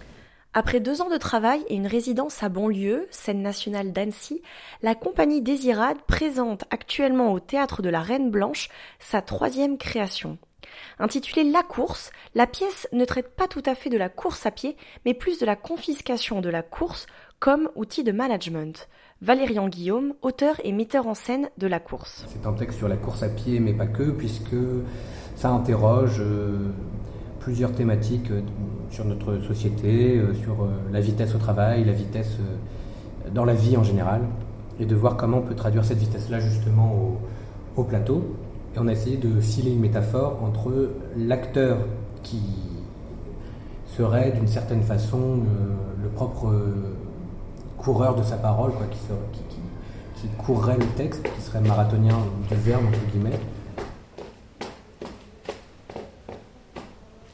[0.57, 4.41] Après deux ans de travail et une résidence à Bonlieu, scène nationale d'Annecy,
[4.81, 10.37] la compagnie Désirade présente actuellement au Théâtre de la Reine Blanche sa troisième création.
[10.97, 14.51] Intitulée La course, la pièce ne traite pas tout à fait de la course à
[14.51, 17.05] pied, mais plus de la confiscation de la course
[17.39, 18.87] comme outil de management.
[19.21, 22.23] Valérian Guillaume, auteur et metteur en scène de La course.
[22.29, 24.55] C'est un texte sur la course à pied, mais pas que, puisque
[25.35, 26.71] ça interroge euh,
[27.45, 28.41] plusieurs thématiques euh,
[28.89, 32.37] sur notre société, euh, sur euh, la vitesse au travail, la vitesse
[33.35, 34.21] dans la vie en général,
[34.79, 38.35] et de voir comment on peut traduire cette vitesse-là justement au, au plateau.
[38.75, 41.77] Et on a essayé de filer une métaphore entre l'acteur
[42.23, 42.41] qui
[43.95, 45.41] serait d'une certaine façon
[46.01, 46.51] le propre
[47.77, 48.99] coureur de sa parole, quoi, qui-
[50.21, 52.17] qui courrait le texte, qui serait marathonien
[52.49, 53.39] du verbe, entre guillemets.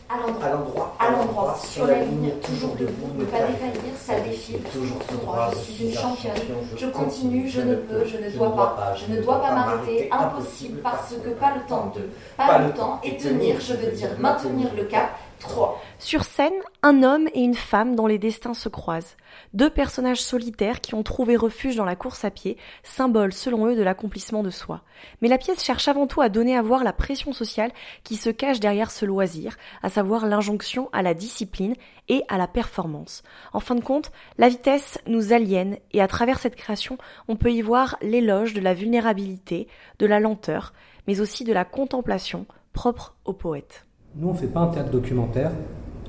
[0.09, 0.45] À l'endroit.
[0.45, 4.99] À l'endroit, À l'endroit, sur la ligne, toujours debout, ne pas défaillir, ça défile, toujours
[5.07, 6.33] tout droit, je suis une championne,
[6.77, 10.81] je continue, je ne peux, je ne dois pas, je ne dois pas m'arrêter, impossible,
[10.81, 14.67] parce que pas le temps de, pas le temps, et tenir, je veux dire maintenir
[14.75, 15.09] le cap,
[15.41, 15.81] 3.
[15.99, 19.17] Sur scène, un homme et une femme dont les destins se croisent.
[19.53, 23.75] Deux personnages solitaires qui ont trouvé refuge dans la course à pied, symbole selon eux
[23.75, 24.83] de l'accomplissement de soi.
[25.21, 27.71] Mais la pièce cherche avant tout à donner à voir la pression sociale
[28.03, 31.75] qui se cache derrière ce loisir, à savoir l'injonction à la discipline
[32.07, 33.23] et à la performance.
[33.53, 37.51] En fin de compte, la vitesse nous aliène et à travers cette création, on peut
[37.51, 39.67] y voir l'éloge de la vulnérabilité,
[39.99, 40.73] de la lenteur,
[41.07, 43.85] mais aussi de la contemplation propre au poète.
[44.15, 45.51] Nous, on ne fait pas un théâtre documentaire,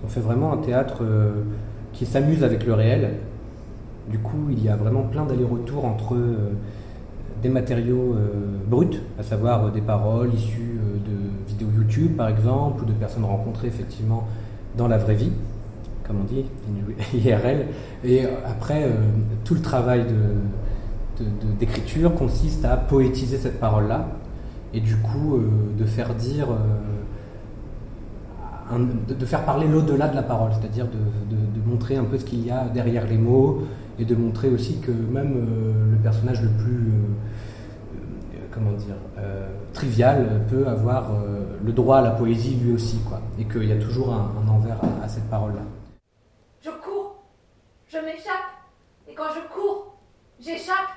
[0.05, 1.43] on fait vraiment un théâtre euh,
[1.93, 3.15] qui s'amuse avec le réel.
[4.11, 6.51] Du coup, il y a vraiment plein d'allers-retours entre euh,
[7.43, 12.87] des matériaux euh, bruts, à savoir des paroles issues de vidéos YouTube par exemple, ou
[12.87, 14.27] de personnes rencontrées effectivement
[14.77, 15.31] dans la vraie vie,
[16.05, 16.45] comme on dit,
[17.15, 17.67] IRL.
[18.05, 18.89] Et après,
[19.45, 24.09] tout le travail de- de- d'écriture consiste à poétiser cette parole-là,
[24.75, 25.39] et du coup,
[25.79, 26.49] de faire dire.
[28.79, 30.99] De, faire parler l'au-delà de la parole, c'est-à-dire de,
[31.67, 33.63] montrer un peu ce qu'il y a derrière les mots
[33.99, 38.97] et de montrer aussi que même euh, le personnage le plus, euh, euh, comment dire,
[39.73, 41.11] trivial peut avoir
[41.65, 44.77] le droit à la poésie lui aussi, quoi, et qu'il y a toujours un, envers
[44.83, 45.63] à, à cette parole-là.
[46.61, 47.23] Je cours,
[47.89, 48.51] je m'échappe,
[49.09, 49.97] et quand je cours,
[50.41, 50.93] j'échappe,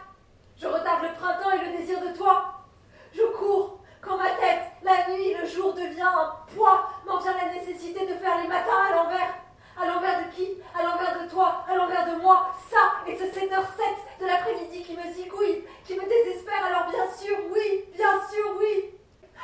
[0.57, 2.65] je retarde le printemps et le désir de toi.
[3.13, 7.53] Je cours, quand ma tête, la nuit, le jour devient un poids, m'en vient la
[7.53, 9.33] nécessité de faire les matins à l'envers.
[9.81, 10.57] À l'envers de qui?
[10.73, 12.51] À l'envers de toi, à l'envers de moi.
[12.69, 16.65] Ça, et ce 7h07 de l'après-midi qui me zigouille, qui me désespère.
[16.65, 18.91] Alors bien sûr, oui, bien sûr, oui.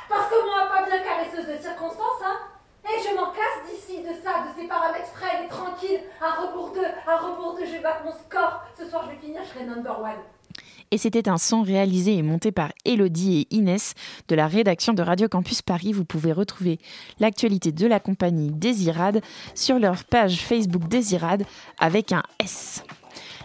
[0.08, 2.38] Parce que moi, pas bien caresseuse de circonstances, hein
[2.84, 6.00] et je m'en casse d'ici, de ça, de ces paramètres frais et tranquilles.
[6.20, 8.62] Un rebours 2, un rebours 2, je vais battre mon score.
[8.76, 10.18] Ce soir, je vais finir, je serai number one.
[10.90, 13.94] Et c'était un son réalisé et monté par Elodie et Inès
[14.28, 15.92] de la rédaction de Radio Campus Paris.
[15.92, 16.78] Vous pouvez retrouver
[17.18, 19.20] l'actualité de la compagnie Désirade
[19.54, 21.44] sur leur page Facebook Désirade
[21.78, 22.84] avec un S.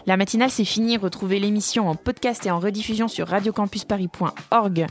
[0.08, 0.96] La matinale, c'est fini.
[0.96, 4.86] Retrouvez l'émission en podcast et en rediffusion sur radiocampusparis.org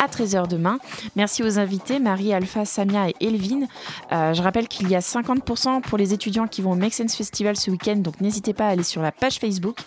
[0.00, 0.80] à 13h demain.
[1.14, 3.68] Merci aux invités, Marie, Alpha, Samia et Elvin.
[4.10, 7.14] Euh, je rappelle qu'il y a 50% pour les étudiants qui vont au Make Sense
[7.14, 9.78] Festival ce week-end, donc n'hésitez pas à aller sur la page Facebook.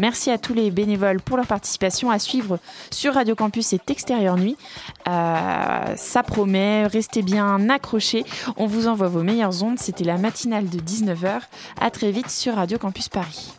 [0.00, 2.10] Merci à tous les bénévoles pour leur participation.
[2.10, 2.58] À suivre
[2.90, 4.56] sur Radio Campus et Extérieur Nuit.
[5.06, 8.24] Euh, ça promet, restez bien accrochés.
[8.56, 9.78] On vous envoie vos meilleures ondes.
[9.78, 11.42] C'était la matinale de 19h.
[11.80, 13.52] À très vite sur Radio Campus Paris.